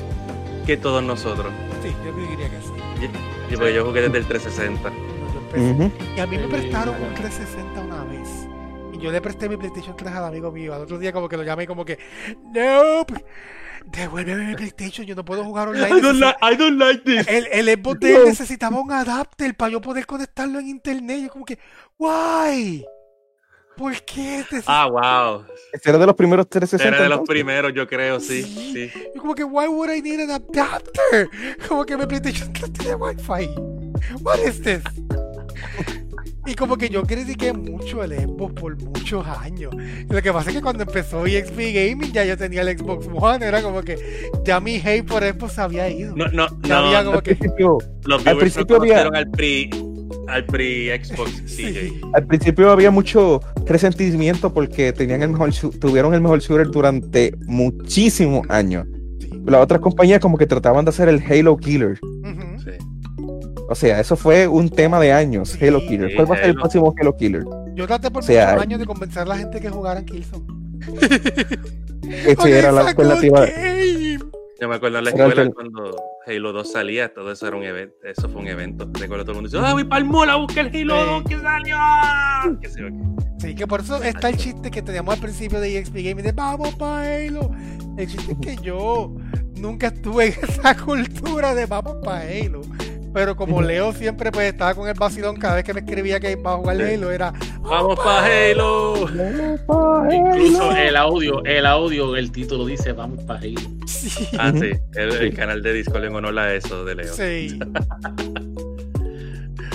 [0.66, 1.52] que todos nosotros.
[3.00, 3.08] Yo-
[3.58, 4.90] porque yo jugué desde el 360.
[4.90, 5.70] No, yo empecé.
[5.72, 5.92] Ujú.
[6.16, 8.28] Y a mí me prestaron un 360 una vez.
[8.92, 10.74] Y yo le presté mi PlayStation 3 al amigo mío.
[10.74, 11.98] Al otro día como que lo llamé y como que,
[12.52, 13.24] Nope,
[13.86, 15.88] devuélveme mi PlayStation, yo no puedo jugar online.
[16.42, 17.26] I don't like this.
[17.28, 21.18] El, el Xbox él necesitaba un adapter para yo poder conectarlo en internet.
[21.20, 21.58] Y yo como que,
[21.98, 22.84] why?
[23.78, 24.44] ¿Por qué?
[24.50, 25.44] Te- Ah, wow.
[25.72, 26.96] Ese era de los primeros 360.
[26.96, 28.42] Era de los primeros, yo creo, sí.
[28.42, 28.90] Sí.
[28.92, 29.02] sí.
[29.18, 31.28] Como que, why would I need an adapter?
[31.68, 33.48] Como que mi PlayStation 3 tiene Wi-Fi.
[34.22, 34.82] What is this?
[36.46, 39.70] Y como que yo critiqué mucho el Xbox por muchos años.
[40.08, 43.06] Y lo que pasa es que cuando empezó EXP Gaming ya yo tenía el Xbox
[43.12, 43.44] One.
[43.46, 43.98] Era como que
[44.44, 46.16] ya mi hate por Xbox había ido.
[46.16, 47.04] No, no, Ya había no.
[47.06, 47.36] como Al que...
[47.36, 49.68] principio, Los al no principio había- al pre,
[50.28, 51.46] al pre Xbox CJ.
[51.46, 52.00] Sí.
[52.14, 55.50] al principio había mucho resentimiento porque tenían el mejor
[55.80, 58.86] tuvieron el mejor shooter durante muchísimos años.
[59.18, 59.28] sí.
[59.46, 61.98] Las otras compañías como que trataban de hacer el Halo Killer.
[62.64, 62.70] Sí.
[63.70, 66.10] O sea, eso fue un tema de años, Sí, Halo Killer.
[66.10, 67.44] sí, ¿Cuál va a ser el próximo Halo Killer?
[67.74, 70.46] Yo traté por O sea, muchos años de convencer a la gente que jugaran Killzone.
[72.26, 73.46] Esa era la alternativa.
[74.60, 75.94] Yo me acuerdo en la escuela cuando
[76.26, 78.90] Halo 2 salía, todo eso era un evento, eso fue un evento.
[78.94, 81.06] Recuerdo todo el mundo diciendo, ¡Ah, voy para el mall a buscar el Halo Sí.
[81.10, 81.76] 2 que salió!
[82.60, 82.92] Que qué.
[83.38, 86.32] Sí, que por eso está el chiste que teníamos al principio de EXP Gaming de
[86.32, 87.50] vamos pa' Halo.
[87.96, 89.14] El chiste es que yo
[89.56, 92.62] nunca estuve en esa cultura de vamos pa' Halo.
[93.18, 96.30] Pero como Leo siempre pues estaba con el vacilón cada vez que me escribía que
[96.30, 96.80] iba a jugar.
[96.80, 99.08] Halo, era ¡Vamos para Halo!
[100.08, 103.56] Incluso el audio, el audio, el título dice vamos para sí,
[104.38, 107.12] Ah, sí, el, canal de Discord en honor a eso de Leo.
[107.12, 107.58] sí.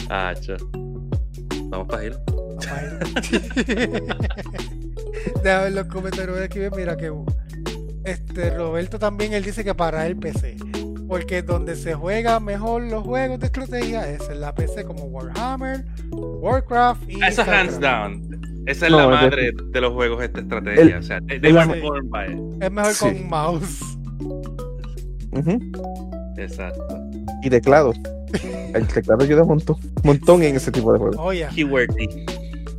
[0.09, 0.55] Ah, cho.
[1.65, 2.21] Vamos para Halo.
[2.27, 2.99] Vamos pa' Halo.
[5.43, 7.11] Déjame ver los comentarios de aquí, mira que
[8.05, 10.55] este Roberto también él dice que para el PC.
[11.13, 15.85] Porque donde se juega mejor los juegos de estrategia es en la PC como Warhammer,
[16.09, 17.81] Warcraft y Eso hands StarCraft.
[17.81, 18.63] down.
[18.65, 20.81] Esa es No, la es madre de los juegos de esta estrategia.
[20.81, 22.63] El- o sea, they, they el- were born by it.
[22.63, 23.05] Es mejor Sí.
[23.05, 23.79] con mouse.
[25.33, 25.59] Ujú.
[26.37, 26.97] Exacto.
[27.43, 27.93] Y teclado.
[28.73, 31.17] El teclado ayuda un montón, un montón en ese tipo de juegos.
[31.19, 32.25] Oye, Keywordy.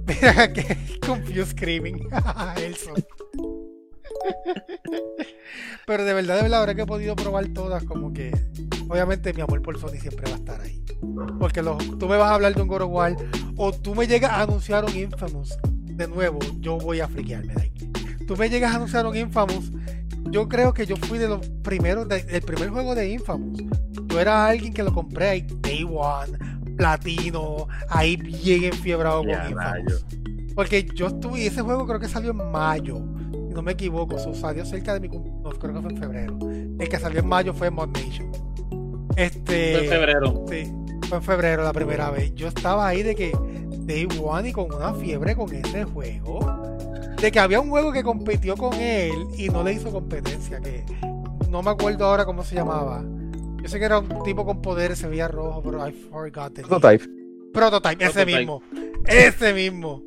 [0.09, 0.77] mira que
[1.07, 2.09] confused screaming.
[2.57, 2.95] Elson.
[5.87, 8.33] Pero de verdad, de verdad, ahora que he podido probar todas, como que
[8.89, 10.83] obviamente mi amor por Sony siempre va a estar ahí.
[11.39, 13.17] Porque los, tú me vas a hablar de un God of War
[13.57, 15.59] o tú me llegas a anunciar un Infamous.
[15.83, 17.73] De nuevo, yo voy a friquearme de ahí.
[18.27, 19.71] Tú me llegas a anunciar un Infamous.
[20.31, 23.63] Yo creo que yo fui de los primeros, de- del primer juego de Infamous.
[24.07, 26.39] Yo era alguien que lo compré ahí, Day One,
[26.77, 30.07] Platino, ahí bien enfiebrado con Infamous.
[30.55, 33.01] Porque yo estuve, y ese juego creo que salió en mayo,
[33.55, 36.39] no me equivoco, so, salió cerca de mi cum- no, creo que fue en febrero.
[36.79, 38.31] El que salió en mayo fue Mod Nation.
[39.17, 40.45] Este, Fue en febrero.
[40.49, 40.73] sí,
[41.09, 42.35] fue en febrero la primera vez.
[42.35, 43.33] Yo estaba ahí de que
[43.87, 46.41] Day One y con una fiebre con ese juego.
[47.21, 50.85] De que había un juego que compitió con él y no le hizo competencia, que
[51.49, 53.05] no me acuerdo ahora cómo se llamaba.
[53.63, 56.63] Yo sé que era un tipo con poderes, se veía rojo, pero I forgot the
[56.63, 56.69] name.
[56.69, 57.05] Prototype.
[57.53, 58.39] Prototype, ese Prototype.
[58.39, 58.63] mismo.
[59.07, 60.03] Ese mismo.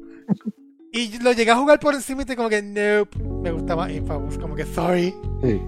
[0.97, 3.23] Y lo llegué a jugar por encima y te como que nope.
[3.43, 5.13] Me gustaba Infamous, como que sorry.
[5.43, 5.61] Sí.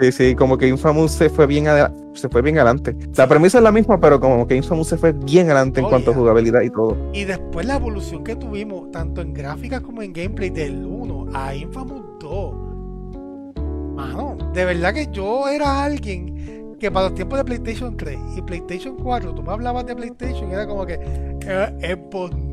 [0.00, 1.66] Sí, sí, como que Infamous se fue bien
[2.14, 2.96] se fue bien adelante.
[3.14, 5.90] La premisa es la misma, pero como que Infamous se fue bien adelante en Oh,
[5.90, 6.96] cuanto a jugabilidad y todo.
[7.12, 11.54] Y después la evolución que tuvimos, tanto en gráficas como en gameplay del 1 a
[11.54, 12.54] Infamous 2.
[13.94, 18.42] Mano, de verdad que yo era alguien que para los tiempos de PlayStation 3 y
[18.42, 20.98] PlayStation 4, tú me hablabas de PlayStation y era como que
[21.46, 22.51] eh, no sirve.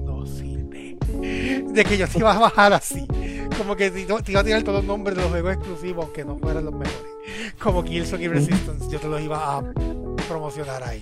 [1.22, 3.06] De que yo te iba a bajar así.
[3.58, 6.24] Como que te te iba a tirar todos los nombres de los juegos exclusivos, aunque
[6.26, 7.54] no fueran los mejores.
[7.62, 9.64] Como Killzone y Resistance, yo te los iba a
[10.28, 11.00] promocionar ahí.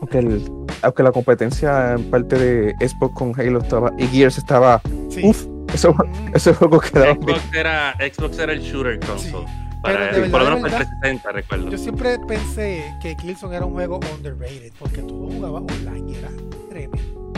[0.00, 0.44] Aunque, el-
[0.82, 5.22] aunque la competencia en parte de Xbox con Halo estaba y Gears estaba, Sí.
[5.24, 5.94] uff, eso,
[6.34, 7.22] ese juego quedaba bien.
[7.38, 9.46] Xbox era, Xbox era el shooter console.
[9.82, 11.70] Para, de verdad, por lo menos para el verdad, 360, recuerdo.
[11.70, 16.28] Yo siempre pensé que Killzone era un juego underrated porque todo jugaba online y era
[16.68, 17.32] tremendo.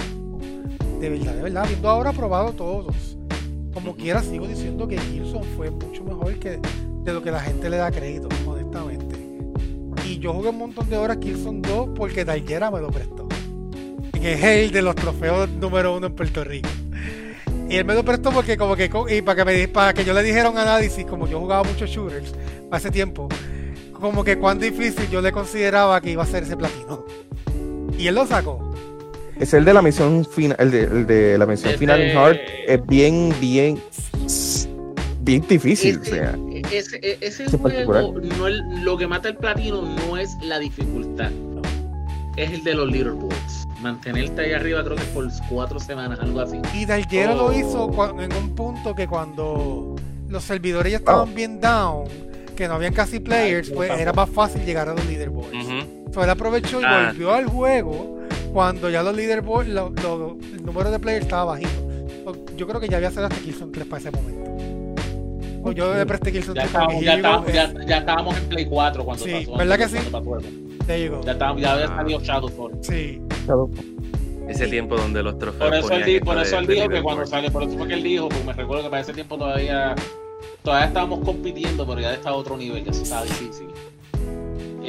[1.01, 3.16] De verdad, de verdad, habiendo ahora probado todos.
[3.72, 6.59] Como quiera, sigo diciendo que Killzone fue mucho mejor que
[7.05, 9.16] de lo que la gente le da crédito, honestamente.
[10.05, 13.28] Y yo jugué un montón de horas Killzone 2 porque Dalguera me lo prestó.
[14.12, 16.68] Que es el de los trofeos número uno en Puerto Rico.
[17.68, 20.22] Y él me lo prestó porque como que y para que para que yo le
[20.22, 22.34] dijera un análisis, como yo jugaba muchos shooters
[22.72, 23.28] ese tiempo,
[23.92, 27.05] como que cuán difícil yo le consideraba que iba a ser ese platino.
[27.99, 28.68] Y él lo sacó.
[29.41, 32.16] Es el de la misión final, el de, el de la misión Este- final en
[32.16, 32.36] Hard
[32.66, 33.78] es bien, bien,
[35.20, 35.99] bien difícil.
[35.99, 36.39] o Ese, sea,
[36.72, 38.05] ese, e- ese juego, particular.
[38.39, 41.30] no el- lo que mata el platino no es la dificultad,
[42.36, 43.64] es el de los leaderboards.
[43.80, 46.59] Mantenerte ahí arriba creo que por cuatro semanas, algo así.
[46.74, 47.53] Y Dalguera lo Oh.
[47.53, 49.95] hizo cua- en un punto que cuando
[50.28, 51.32] los servidores ya estaban Oh.
[51.34, 52.09] bien down,
[52.57, 55.55] que no habían casi players, Ay, pues era más fácil llegar a los leaderboards.
[55.64, 56.11] Ujú.
[56.12, 57.07] So, él aprovechó y Ah.
[57.12, 58.18] volvió al juego
[58.53, 61.70] cuando ya los leaderboards, lo- lo- el número de players estaba bajito.
[62.57, 64.38] Yo creo que ya había salido hasta Killzone 3 para ese momento.
[65.62, 67.86] O yo le presté Killzone Ya 3 como estábamos, ya, here you go, estábamos, ya,
[67.86, 69.57] ya estábamos en Play 4 cuando Sí, pasó.
[69.57, 69.96] ¿verdad que sí?
[70.11, 70.49] pasó eso.
[70.86, 71.20] there you go.
[71.24, 71.96] Ya, estábamos, ya había Ah.
[71.96, 72.72] salido Shadowfall.
[72.82, 73.20] Sí.
[74.49, 75.68] Ese tiempo donde los trofeos.
[75.68, 77.94] Por eso él, di- por eso él dijo que cuando sale, por eso fue que
[77.94, 79.94] él dijo, porque me recuerdo que para ese tiempo todavía
[80.62, 83.68] todavía estábamos compitiendo, pero ya estaba a otro nivel, ya se estaba difícil.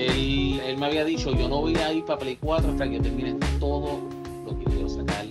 [0.06, 3.00] Él, él me había dicho, yo no voy a ir para Play 4 hasta que
[3.00, 4.02] termine todo
[4.46, 5.26] lo que quiero sacar.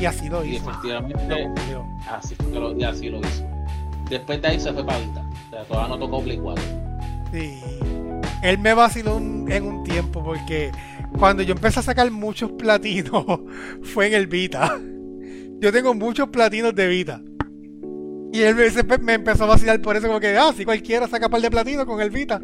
[0.00, 0.64] Y así lo Y hizo.
[0.66, 1.86] Lo efectivamente, cumplió.
[2.10, 3.44] así, lo, y así lo hizo.
[4.10, 5.24] Después de ahí se fue para Vita.
[5.46, 6.64] O sea, todavía no tocó Play 4.
[7.32, 7.54] Sí.
[8.42, 10.70] Él me vaciló un- en un tiempo porque
[11.18, 13.24] cuando yo empecé a sacar muchos platinos
[13.82, 14.78] fue en el Vita.
[15.60, 17.22] Yo tengo muchos platinos de Vita.
[18.32, 21.28] Y él me, me empezó a vacilar por eso, como que, ah, si cualquiera saca
[21.28, 22.42] par de platinos con el Vita.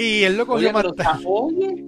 [0.00, 0.84] Y él lo cogió Oye, más
[1.26, 1.84] oye,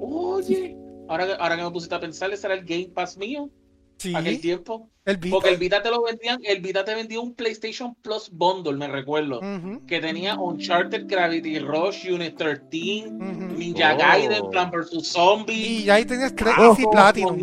[0.00, 0.76] oye.
[1.08, 3.50] Ahora, que- ahora que me pusiste a pensar, ese era el Game Pass mío,
[3.98, 4.88] Sí, aquel tiempo.
[5.04, 5.34] el Vita.
[5.36, 8.88] Porque el Vita te lo vendían, el Vita te vendía un PlayStation Plus Bundle, me
[8.88, 9.40] recuerdo.
[9.86, 13.54] Que tenía Uncharted, Gravity Rush, Unit 13, ujú.
[13.56, 13.98] Ninja Oh.
[13.98, 15.06] Gaiden, Plan vs.
[15.06, 15.54] Zombie.
[15.54, 17.40] Y ya ahí tenías tres Ah, Easy Platinum.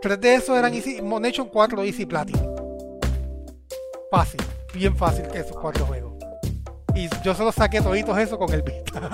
[0.00, 2.54] Tres de esos eran Easy, Monation 4 Easy Platinum.
[4.10, 4.40] Fácil,
[4.74, 6.13] bien fácil que esos cuatro juegos.
[6.94, 9.10] Y yo solo saqué toditos eso con el Vita.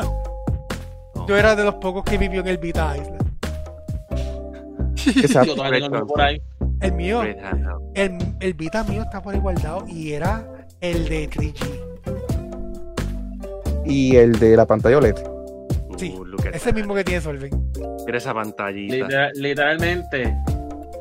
[1.27, 3.21] Yo era de los pocos que vivió en el Vita Island.
[5.17, 5.57] exacto.
[5.57, 6.43] Yo el por ahí.
[6.81, 7.23] El mío,
[7.95, 10.47] el, el Vita mío está por igualdad y era
[10.81, 11.55] el de 3G.
[13.87, 15.17] Y el de la pantalla OLED.
[15.97, 16.25] Sí, Uh,
[16.55, 17.51] Ese mismo que tiene Solven.
[18.07, 18.95] Mira esa pantallita.
[18.95, 20.35] Literal- literalmente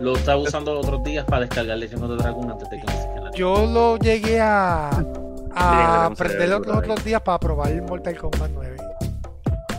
[0.02, 2.86] lo estaba usando los otros días para descargar Legend of the Dragon antes de que
[2.86, 4.90] me saquen la Yo lo llegué a,
[5.56, 8.78] a que le prender los, otros días para probar el Mortal Kombat 9.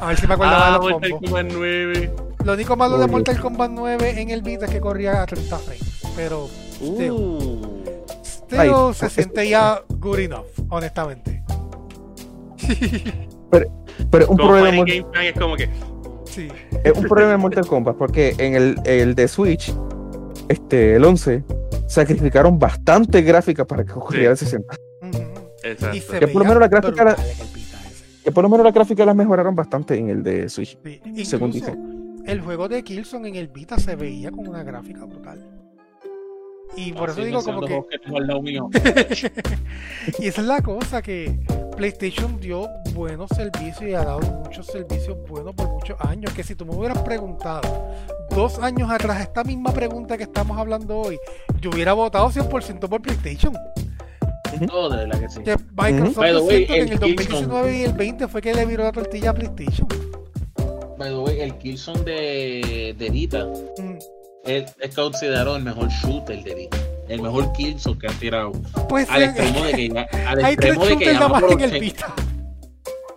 [0.01, 1.31] A ver si me acordaba Ah, de los Mortal combos.
[1.31, 2.11] Kombat 9.
[2.45, 3.12] Lo único malo de Oye.
[3.12, 6.01] Mortal Kombat 9 en el Vita es que corría a 30 frames.
[6.16, 7.85] Pero still, Uh.
[8.25, 11.43] still Ay, se es- siente ya good enough, honestamente.
[13.51, 15.68] Pero un Como problema, Game Fan es como que.
[16.25, 16.49] Sí.
[16.85, 19.75] es un problema en Mortal Kombat porque en el, el de Switch,
[20.49, 21.43] este, el 11,
[21.89, 24.75] sacrificaron bastante gráfica para que corriera el 60.
[25.95, 28.05] Y se Que por lo veía menos la gráfica la- brutal en el Vita ese.
[28.24, 30.78] Que por lo menos la gráfica las mejoraron bastante en el de Switch.
[30.85, 32.22] Sí, Según dicen.
[32.26, 35.47] el juego de Killzone en el Vita se veía con una gráfica brutal.
[36.76, 37.83] Y por eso digo como que...
[40.18, 41.41] y esa es la cosa que
[41.76, 46.33] PlayStation dio buenos servicios y ha dado muchos servicios buenos por muchos años.
[46.33, 47.89] Que si tú me hubieras preguntado
[48.31, 51.18] dos años atrás esta misma pregunta que estamos hablando hoy,
[51.61, 53.53] yo hubiera votado 100% por PlayStation.
[54.59, 55.41] De verdad que sí.
[55.43, 58.55] Que Microsoft yo way, que en el el Killzone- 2019 y el 20 fue que
[58.55, 59.89] le viró la tortilla a PlayStation.
[60.99, 63.47] By the way, el Killzone de, de Vita
[63.79, 63.99] Mm,
[64.45, 66.77] es, es considerado el mejor shooter de Vita.
[67.09, 68.53] El mejor Killzone que han tirado.
[68.89, 71.53] Pues Al extremo de que ya, al hay tres extremo de que ya va por
[71.53, 72.15] en el 80 Vita.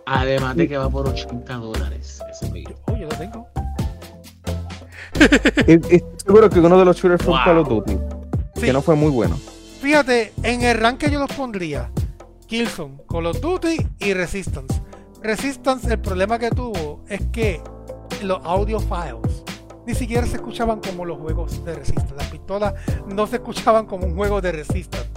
[0.06, 2.74] Además de que va por 80 dólares ese juego.
[2.86, 3.48] Oh, yo lo tengo.
[5.66, 7.44] Estoy seguro que uno de los shooters fue un Wow.
[7.44, 7.98] Call of Duty,
[8.56, 8.60] Sí.
[8.66, 9.38] que no fue muy bueno.
[9.84, 11.90] Fíjate, en el rank yo los pondría
[12.46, 14.80] Killzone, Call of Duty y Resistance.
[15.22, 17.60] Resistance, el problema que tuvo es que
[18.22, 19.44] los audio files
[19.86, 22.14] ni siquiera se escuchaban como los juegos de Resistance.
[22.16, 22.72] Las pistolas
[23.06, 25.10] no se escuchaban como un juego de Resistance.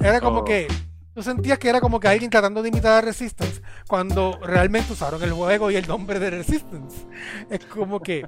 [0.00, 0.44] Era como Oh.
[0.44, 0.68] que
[1.12, 5.22] tú sentías que era como que alguien tratando de imitar a Resistance cuando realmente usaron
[5.22, 7.06] el juego y el nombre de Resistance.
[7.50, 8.26] Es como que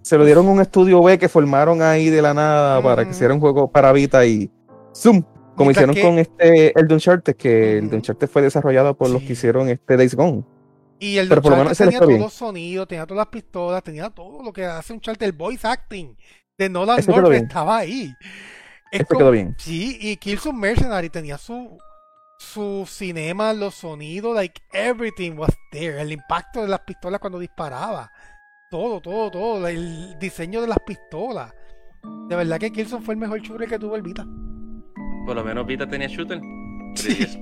[0.00, 3.10] Se lo dieron a un estudio B que formaron ahí de la nada para que
[3.10, 4.50] hiciera un juego para Vita y
[4.98, 5.22] ¡Zoom!
[5.56, 7.96] Como hicieron que- con este el Uncharted, que el Ujú.
[7.96, 10.44] Uncharted fue desarrollado por los que hicieron este Days Gone.
[11.00, 14.10] Y el Pero por lo menos tenía todos los sonidos, tenía todas las pistolas, tenía
[14.10, 16.16] todo lo que hace un charter, el voice acting
[16.56, 18.12] de Nolan quedó North estaba ahí.
[18.90, 19.54] Es como- quedó bien.
[19.58, 21.78] Sí, y Killzone Mercenary tenía su
[22.40, 26.00] su cinema, los sonidos, like everything was there.
[26.00, 28.12] El impacto de las pistolas cuando disparaba.
[28.70, 29.66] Todo, todo, todo.
[29.66, 31.52] El diseño de las pistolas.
[32.28, 34.24] De verdad que Killzone fue el mejor shooter que tuvo el Vita.
[35.28, 36.40] Por lo menos Vita tenía shooter.
[36.94, 37.10] Sí.
[37.10, 37.38] 3DS.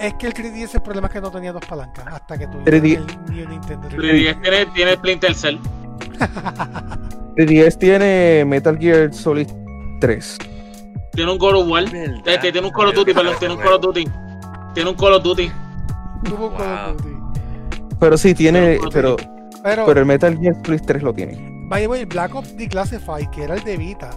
[0.00, 2.64] Es que el 3DS el problema es que no tenía dos palancas hasta que tuvieron
[2.82, 2.96] 3D.
[2.96, 4.00] el New Nintendo 3DS.
[4.00, 5.58] 3DS tiene, tiene Splinter Cell.
[7.36, 9.46] 3DS tiene Metal Gear Solid
[10.00, 10.38] 3.
[11.12, 11.84] Tiene un God of War.
[11.84, 13.34] Este, tiene un Call of Duty, perdón.
[13.38, 14.04] Tiene un Call of Duty.
[14.74, 15.52] Tiene un Call of Duty.
[16.24, 17.10] Tuvo un Call of Wow.
[17.12, 17.96] Duty.
[18.00, 19.16] Pero sí tiene, Pero- pero,
[19.62, 21.38] Pero, pero el Metal Gear Solid 3 lo tiene.
[21.68, 24.10] by the way, Black Ops Declassified, que era el de Vita,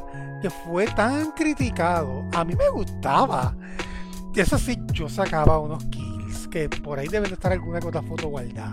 [0.45, 3.55] que fue tan criticado, a mí me gustaba.
[4.31, 7.87] Y eso sí, yo sacaba unos kills, que por ahí deben de estar alguna que
[7.87, 8.69] otra foto guardada.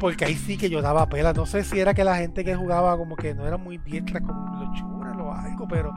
[0.00, 1.32] Porque ahí sí que yo daba pela.
[1.32, 4.20] No sé si era que la gente que jugaba como que no era muy diestra
[4.20, 5.94] con los shooters o algo, pero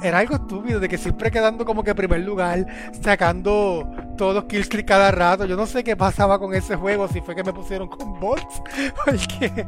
[0.00, 2.64] era algo estúpido de que siempre quedando como que primer lugar,
[3.02, 5.46] sacando todos los kills cada rato.
[5.46, 8.62] Yo no sé qué pasaba con ese juego, si fue que me pusieron con bots,
[9.04, 9.66] porque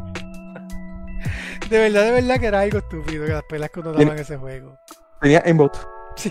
[1.70, 4.18] de verdad, de verdad que era algo estúpido que las pelas que uno daba en
[4.18, 4.78] ese juego.
[5.20, 5.76] Tenía aimbot.
[6.16, 6.30] Sí,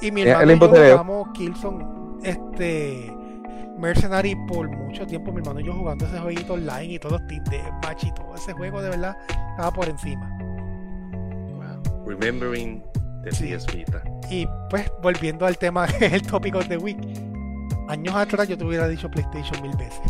[0.00, 1.84] y mi hermano el y yo jugamos Killzone
[2.24, 3.14] este
[3.76, 5.30] Mercenary por mucho tiempo.
[5.30, 8.34] Mi hermano y yo jugando ese jueguito online y todos los de match y todo
[8.34, 9.14] ese juego de verdad
[9.50, 10.26] estaba por encima.
[11.52, 12.06] Wow.
[12.06, 12.82] Remembering
[13.24, 13.52] the Sí.
[13.52, 14.02] DS Vita.
[14.30, 16.98] Y pues volviendo al tema el tópico de Week,
[17.88, 20.00] años atrás yo te hubiera dicho PlayStation mil veces.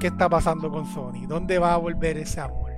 [0.00, 1.26] ¿Qué está pasando con Sony?
[1.26, 2.72] ¿Dónde va a volver ese amor?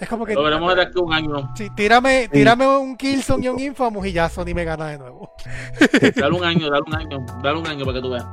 [0.00, 1.50] Es como que Lo veremos de aquí un año.
[1.56, 5.32] sí, tírame, tírame un Killzone y un Infamous y ya Sony me gana de nuevo.
[6.14, 7.26] Dale un año, dale un año.
[7.42, 8.26] Dale un año para que tú veas.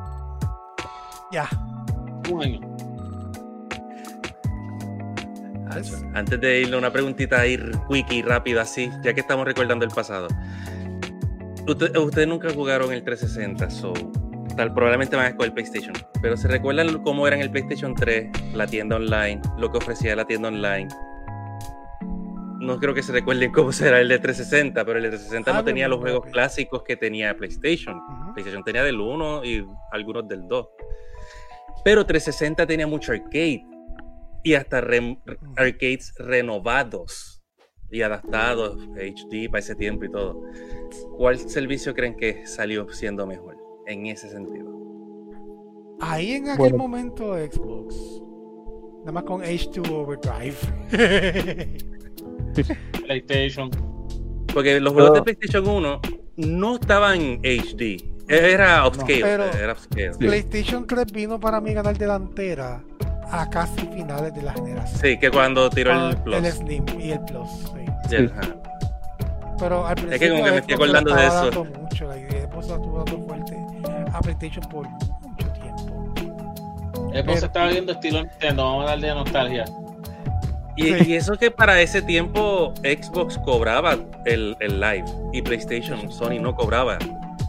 [1.32, 1.49] Ya.
[2.32, 2.59] Un año.
[6.13, 7.59] Antes de irle una preguntita ahí
[7.89, 10.28] wiki rápida así, ya que estamos recordando el pasado.
[11.68, 13.91] Usted- Ustedes nunca jugaron el 360, so
[14.56, 15.93] tal, probablemente van a escoger PlayStation.
[16.22, 19.41] Pero ¿se recuerdan cómo era en el PlayStation 3 la tienda online?
[19.58, 20.88] Lo que ofrecía la tienda online.
[22.60, 25.54] No creo que se recuerden cómo será el de 360, pero el de 360 Ah,
[25.56, 27.98] no tenía los juegos clásicos que tenía PlayStation.
[27.98, 28.34] Ujú.
[28.34, 30.68] PlayStation tenía del 1 y algunos del 2.
[31.84, 33.64] Pero 360 tenía mucho arcade.
[34.43, 35.18] Y hasta re-
[35.58, 37.43] arcades renovados
[37.91, 40.41] y adaptados, HD para ese tiempo y todo.
[41.18, 43.55] ¿Cuál servicio creen que salió siendo mejor
[43.88, 44.72] en ese sentido?
[46.02, 46.78] Ahí en aquel Bueno.
[46.78, 47.96] momento Xbox.
[49.02, 50.56] Nada más con H2 Overdrive.
[53.06, 53.70] PlayStation.
[54.54, 56.02] Porque los juegos de Pero- PlayStation 1
[56.38, 57.98] no estaban HD.
[58.28, 59.22] Era upscale.
[59.22, 60.12] pero- era upscale.
[60.18, 62.84] PlayStation 3 vino para mí ganar delantera
[63.30, 65.00] a casi finales de la generación.
[65.02, 66.36] Sí, que cuando tiró el Ah, Plus.
[66.38, 67.50] el Slim y el Plus.
[67.50, 67.86] sí.
[68.10, 68.30] Sí.
[69.60, 71.66] Pero al que principio como que me estoy acordando de eso.
[71.66, 72.68] mucho, la idea Xbox
[74.18, 76.13] a PlayStation por mucho tiempo.
[77.11, 78.63] Xbox Pero- estaba viendo estilo Nintendo.
[78.63, 79.66] Vamos a darle nostalgia.
[80.78, 80.95] Y, Sí.
[81.07, 86.53] y eso que para ese tiempo Xbox cobraba el, el live y PlayStation, Sony no
[86.55, 86.97] cobraba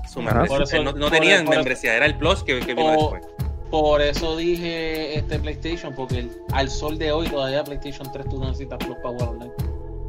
[0.08, 0.62] su membresía.
[0.62, 3.22] Eso- no, tenían membresía, era el Plus que, que vino O- después.
[3.70, 8.38] Por eso dije este PlayStation, porque el- al sol de hoy todavía PlayStation 3 tú
[8.38, 9.52] no necesitas Plus para jugar online.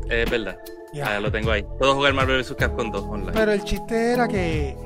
[0.09, 0.57] Es verdad.
[0.93, 1.17] Ya.
[1.17, 1.65] Ah, lo tengo ahí.
[1.79, 2.53] Puedo jugar Marvel vs.
[2.55, 3.31] Capcom 2 online.
[3.33, 4.77] Pero el chiste era que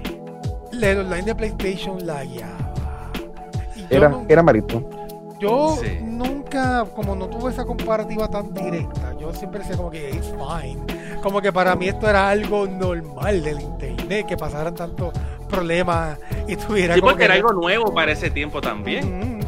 [0.72, 3.12] el online de PlayStation la guiaba.
[3.90, 4.84] Era, no- era marito.
[5.40, 6.00] Yo Sí.
[6.04, 10.80] nunca, como no tuve esa comparativa tan directa, yo siempre decía como que it's fine.
[11.24, 15.12] Como que para mí esto era algo normal del internet, que pasaran tantos
[15.50, 16.18] problemas
[16.48, 19.40] y tuviera sí, como porque que era algo nuevo para ese tiempo también.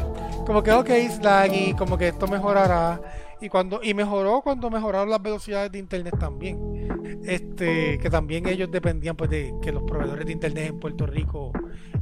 [0.44, 3.00] Como que ok, es laggy, como que esto mejorará.
[3.44, 6.88] Y cuando, y mejoró cuando mejoraron las velocidades de internet también.
[7.26, 11.52] Este, que también ellos dependían pues de que los proveedores de internet en Puerto Rico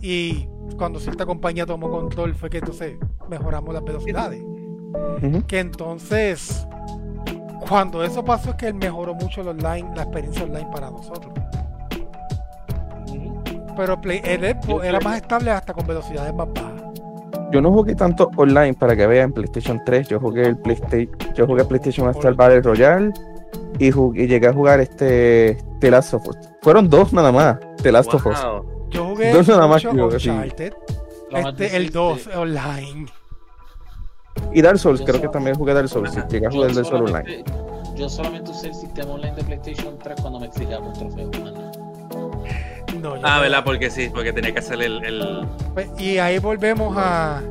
[0.01, 2.97] y cuando cierta compañía tomó control fue que entonces
[3.29, 4.41] mejoramos las velocidades.
[5.49, 6.65] Que entonces
[7.69, 11.33] cuando eso pasó es que mejoró mucho el online, la experiencia online para nosotros.
[13.77, 16.82] Pero Play, el Xbox era más estable hasta con velocidades más bajas.
[17.53, 20.09] Yo no jugué tanto online para que vean PlayStation 3.
[20.09, 23.13] Yo jugué el PlayStation, yo jugué PlayStation Star Battle Royale
[23.79, 26.37] y, jugué- y llegué a jugar este The Last of Us.
[26.63, 28.39] Fueron dos nada más, The Last of Us.
[28.91, 30.31] Yo jugué Dos nada más yo, sí.
[30.31, 30.73] Este,
[31.77, 33.07] el difícil- 2 online.
[34.53, 36.15] Y Dark Souls, Yo creo que también jugué Dark Souls.
[36.29, 37.45] Llegué a jugar Dark Souls online.
[37.97, 41.31] yo solamente usé el sistema online de PlayStation 3 cuando me exigían un trofeo.
[43.03, 43.41] No, Ah.
[43.41, 43.65] ¿verdad?
[43.65, 45.05] Porque sí, porque tenía que hacer el.
[45.05, 47.43] el- Pues, y ahí volvemos a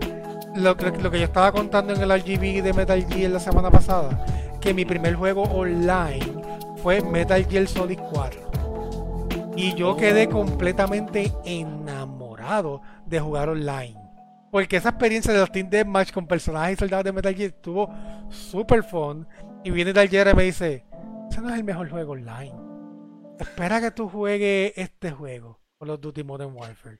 [0.55, 3.69] lo, que- lo que yo estaba contando en el RGB de Metal Gear la semana
[3.69, 4.25] pasada,
[4.59, 6.25] que mi primer juego online
[6.81, 8.41] fue Metal Gear Solid 4.
[9.55, 13.95] Y yo quedé completamente enamorado de jugar online.
[14.49, 17.89] Porque esa experiencia de los Team Deathmatch con personajes y soldados de Metal Gear estuvo
[18.29, 19.27] super fun.
[19.63, 20.85] Y viene Gear y me dice,
[21.29, 22.53] ese no es el mejor juego online.
[23.41, 26.99] Espera que tú juegues este juego, Call of Duty Modern Warfare.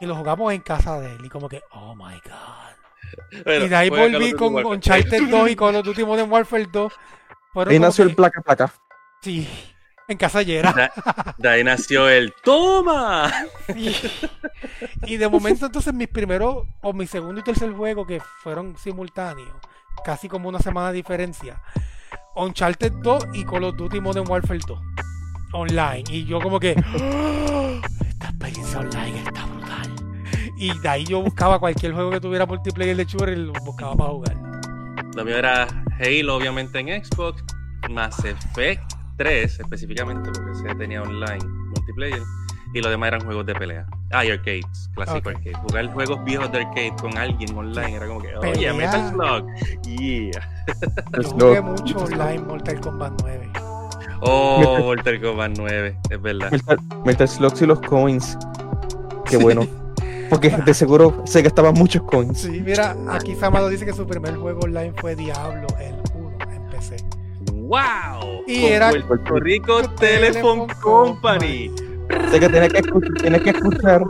[0.00, 3.42] Y lo jugamos en casa de él y como que, oh my god.
[3.44, 4.54] Bueno, y de ahí volví con.
[4.66, 6.92] Uncharted 2 y Call of Duty Modern Warfare 2.
[7.52, 8.72] Fueron Ahí nació que- el placa placa.
[9.22, 9.48] Sí,
[10.08, 10.72] en casa Yera.
[10.72, 10.90] De,
[11.38, 13.32] de ahí nació el ¡Toma!
[13.74, 13.94] Y,
[15.06, 19.54] y de momento entonces mis primeros o mi segundo y tercer juego que fueron simultáneos,
[20.04, 21.62] casi como una semana de diferencia,
[22.34, 24.78] Uncharted 2 y Call of Duty Modern Warfare 2
[25.52, 26.04] online.
[26.10, 29.90] Y yo como que "Ah, esta experiencia online está brutal.
[30.56, 33.94] Y de ahí yo buscaba cualquier juego que tuviera multiplayer de shooter y lo buscaba
[33.96, 34.36] para jugar.
[35.16, 35.66] Lo mío era
[36.00, 37.42] Halo, obviamente en Xbox,
[37.90, 38.82] Mass Effect
[39.18, 41.44] 3, específicamente, porque ese tenía online
[41.74, 42.22] multiplayer,
[42.74, 43.86] y lo demás eran juegos de pelea.
[44.10, 45.54] Ah, y arcades, clásico arcade.
[45.54, 48.72] Jugar juegos viejos de arcade con alguien online era como que, Pelea.
[48.72, 49.46] oye, Metal Slug,
[49.98, 50.48] yeah.
[51.20, 53.50] yo jugué mucho online Mortal Kombat 9
[54.24, 56.50] Oh, Metal- Mortal Kombat 9, es verdad.
[56.52, 58.38] Metal, Metal Slugs y los coins.
[59.28, 59.66] Qué bueno.
[60.30, 62.40] Porque de seguro se gastaban muchos coins.
[62.42, 66.68] sí mira aquí Samado dice que su primer juego online fue Diablo el 1 en
[66.68, 66.96] PC
[67.52, 68.42] ¡Wow!
[68.46, 71.70] Y Con era- Puerto Rico Telephone Telephone Company.
[72.30, 74.02] Sé que tienes que escuchar, tienes que escuchar,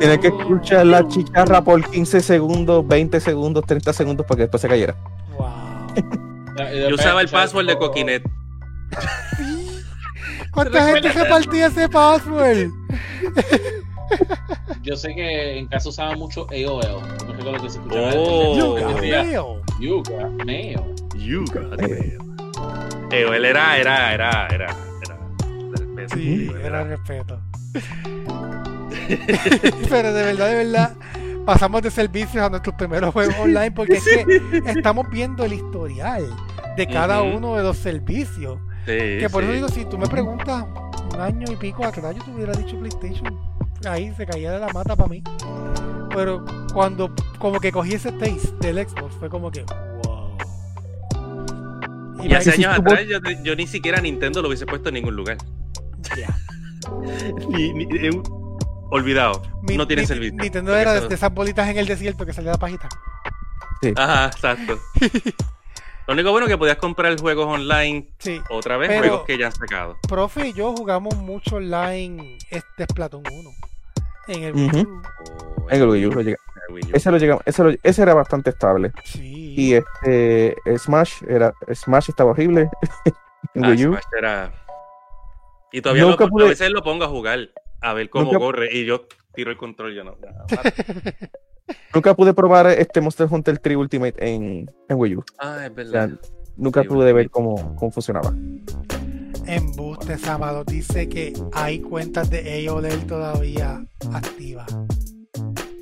[0.00, 4.60] tienes que escuchar la chicharra por 15 segundos, 20 segundos, 30 segundos para que después
[4.60, 4.94] se cayera.
[5.38, 5.48] wow
[6.88, 8.22] Yo usaba el password de Coquinet.
[10.54, 12.70] ¿Cuánta gente repartía ese password?
[14.82, 17.02] Yo sé que en casa usaba mucho AOL.
[17.26, 18.12] No recuerdo que se escuchaba.
[18.14, 19.60] Oh.
[19.80, 20.94] You got mail.
[21.16, 22.18] You got mail.
[23.10, 24.76] Él era, era, era, era,
[25.70, 26.14] respeto.
[26.14, 27.40] Sí, era respeto.
[29.88, 30.92] Pero de verdad, de verdad,
[31.44, 34.04] pasamos de servicios a nuestros primeros juegos online porque es
[34.62, 36.24] que estamos viendo el historial
[36.76, 38.60] de cada uno de los servicios.
[38.86, 39.56] Sí, Que por eso sí.
[39.56, 40.64] digo, si tú me preguntas
[41.14, 43.38] un año y pico atrás, yo te hubiera dicho PlayStation.
[43.88, 45.22] Ahí se caía de la mata para mí.
[46.14, 49.64] Pero cuando como que cogí ese taste del Xbox, fue como que,
[50.04, 50.36] wow.
[52.22, 55.36] Y hace años atrás yo, yo ni siquiera Nintendo lo hubiese puesto en ningún lugar.
[56.16, 56.34] ya.
[57.48, 58.10] Ni- ni- eh,
[58.90, 59.42] olvidado.
[59.62, 60.36] Mi- no tiene mi- servicio.
[60.40, 62.88] Nintendo era eso- de esas bolitas en el desierto que salía la pajita.
[63.96, 64.78] Ajá, exacto.
[66.06, 68.40] Lo único bueno es que podías comprar juegos online Sí.
[68.50, 69.96] otra vez, Pero- juegos que ya han sacado.
[70.08, 73.50] Profe y yo jugamos mucho online este Splatoon 1.
[74.28, 74.54] En el.
[74.54, 75.02] Wii U.
[75.58, 76.38] Oh, En el Wii U lo llega-
[76.68, 76.90] el Wii U.
[76.92, 78.92] Ese, lo llegamos, ese, lo- ese era bastante estable.
[79.04, 79.54] Sí.
[79.56, 82.68] Y este Smash era Smash estaba horrible
[83.54, 83.92] en Ah, Wii U.
[83.92, 84.52] Smash era-
[85.72, 87.50] Y todavía lo- pude- a veces lo pongo a jugar,
[87.80, 90.12] a ver cómo Nunca- corre, y yo tiro el control, yo no.
[90.12, 90.18] no,
[91.94, 95.24] Nunca pude probar este Monster Hunter 3 Ultimate en, en Wii U.
[95.38, 96.10] Ah, es O sea, verdad.
[96.56, 98.34] nunca Sí, pude ver cómo, cómo funcionaba.
[99.46, 104.66] Embuste Sábado dice que hay cuentas de AOL todavía activas.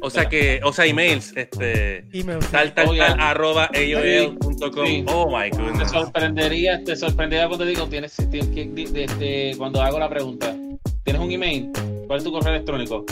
[0.05, 2.05] O sea que, o sea, emails, este,
[2.51, 4.85] tal, tal, tal, arroba aol.com.
[4.87, 5.05] Sí.
[5.07, 5.91] Oh my Te goodness.
[5.93, 10.57] sorprendería, te sorprendería cuando digo, tienes, tienes cuando hago la pregunta,
[11.05, 11.70] ¿tienes un email?
[12.09, 13.05] ¿Cuál es tu correo electrónico?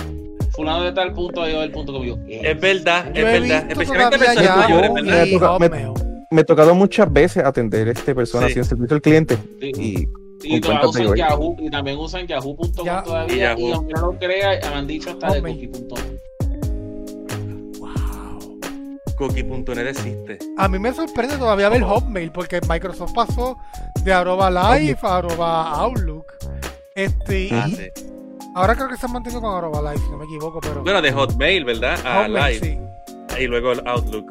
[0.61, 1.43] Fulano de tal punto
[1.73, 2.17] punto Yo.
[2.29, 3.65] Es verdad, es Yo verdad.
[5.03, 5.93] Me y toca- me- Hotmail.
[6.31, 8.59] Me ha tocado muchas veces atender este persona Sí.
[8.59, 9.73] en servicio al cliente Sí.
[10.43, 11.57] y Y, todavía usan Yahoo.
[11.59, 13.59] Y también usan Yahoo.com Ya- todavía.
[13.59, 15.99] Y aunque no lo crea, me han dicho hasta de cookie.com.
[17.79, 18.61] Wow.
[19.17, 20.39] Cookie.net existe.
[20.59, 23.57] A mí me sorprende todavía ver Hotmail porque Microsoft pasó
[24.05, 26.27] de arroba live a arroba outlook.
[26.95, 27.89] Este, y Ah, sí.
[28.55, 31.01] Ahora creo que se han mantenido con arroba live, si no me equivoco, pero Bueno,
[31.03, 31.99] de Hotmail, ¿verdad?
[32.07, 32.79] A Hotmail, Live.
[33.37, 33.43] sí.
[33.43, 34.27] Y luego el Outlook.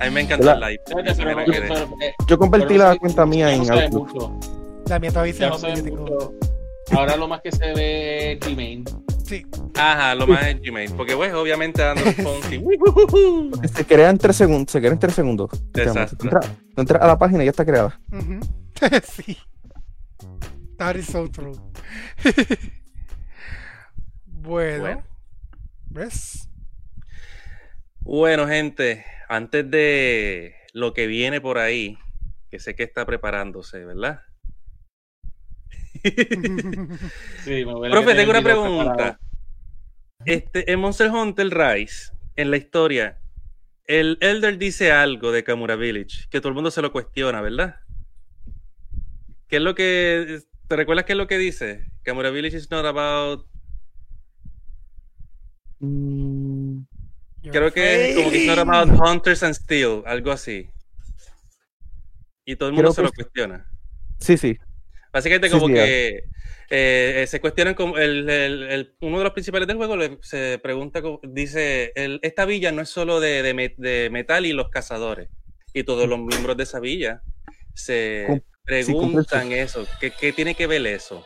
[0.00, 0.80] A mí me encanta el Live.
[0.86, 4.12] Pero, pero, eh, yo convertí pero la sí, cuenta mía en no Outlook.
[4.12, 4.40] mucho,
[4.88, 6.32] La mía todavía no se mucho.
[6.92, 8.84] Ahora lo más que se ve es Gmail.
[9.24, 9.44] Sí,
[9.74, 10.92] Ajá, lo más es Gmail.
[10.92, 11.82] Porque, pues, obviamente
[12.52, 12.58] y
[13.50, 15.50] Porque Se crea en tres segundos, se crea en tres segundos.
[15.74, 16.16] Exacto.
[16.16, 16.28] Tú
[16.80, 17.98] entras a la página y ya está creada.
[18.12, 18.38] Ujú.
[19.02, 19.36] sí.
[20.78, 21.52] That is so true.
[24.46, 25.04] bueno, Bueno.
[25.90, 26.48] ¿ves?
[28.00, 31.98] Bueno, gente, antes de lo que viene por ahí,
[32.50, 34.22] que sé que está preparándose, ¿verdad?
[37.44, 39.18] Sí, me Profe, tengo una pregunta.
[40.24, 43.18] Este, en Monster Hunter Rise, en la historia,
[43.86, 47.80] el Elder dice algo de Kamura Village, que todo el mundo se lo cuestiona, ¿verdad?
[49.48, 50.42] ¿Qué es lo que...
[50.68, 51.86] ¿Te recuerdas qué es lo que dice?
[52.02, 53.46] Kamura Village is not about...
[55.78, 56.80] Mm,
[57.52, 60.68] Creo que es como que it's not about hunters and steel, algo así.
[62.44, 63.70] Y todo el mundo Creo se que lo es- cuestiona.
[64.20, 64.56] sí, sí.
[65.12, 66.24] Básicamente como sí, que
[66.68, 70.58] eh, se cuestionan como el, el- el- uno de los principales del juego le- se
[70.62, 74.68] pregunta, dice, el- esta villa no es solo de, de me- de metal y los
[74.68, 75.28] cazadores.
[75.72, 77.22] Y todos los miembros de esa villa
[77.74, 79.86] se preguntan eso.
[80.00, 81.24] ¿Qué, qué tiene que ver eso?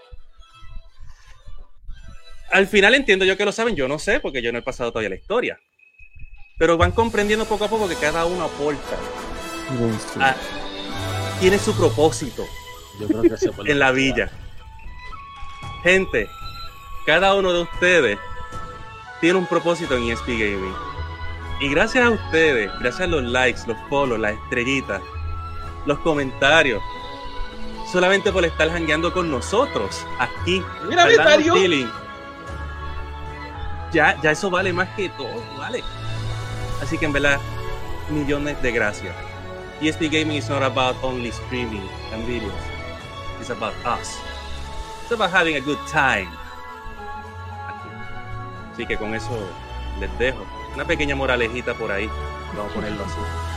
[2.51, 4.91] Al final entiendo yo que lo saben, yo no sé, porque yo no he pasado
[4.91, 5.61] todavía la historia.
[6.59, 8.97] Pero van comprendiendo poco a poco que cada uno aporta.
[10.19, 10.35] Ah,
[11.39, 12.45] tiene su propósito
[12.99, 14.31] Yo creo que en la villa.
[15.83, 16.29] Gente,
[17.07, 18.19] cada uno de ustedes
[19.21, 20.75] tiene un propósito en ESP Gaming.
[21.61, 25.03] Y gracias a ustedes, gracias a los likes, los follows, las estrellitas,
[25.87, 26.83] los comentarios,
[27.91, 31.07] solamente por estar jangueando con nosotros aquí, Mira.
[31.07, 31.87] Feeling,
[33.93, 35.83] ya, ya eso vale más que todo, ¿vale?
[36.83, 37.41] Así que en verdad,
[38.11, 39.15] millones de gracias.
[39.81, 42.53] ESP Gaming is not about only streaming and videos.
[43.41, 44.19] It's about us.
[45.03, 46.29] It's about having a good time.
[47.67, 47.89] Aquí.
[48.73, 49.31] Así que con eso
[49.99, 50.45] les dejo.
[50.75, 52.11] Una pequeña moralejita por ahí.
[52.55, 53.50] Vamos a ponerlo así.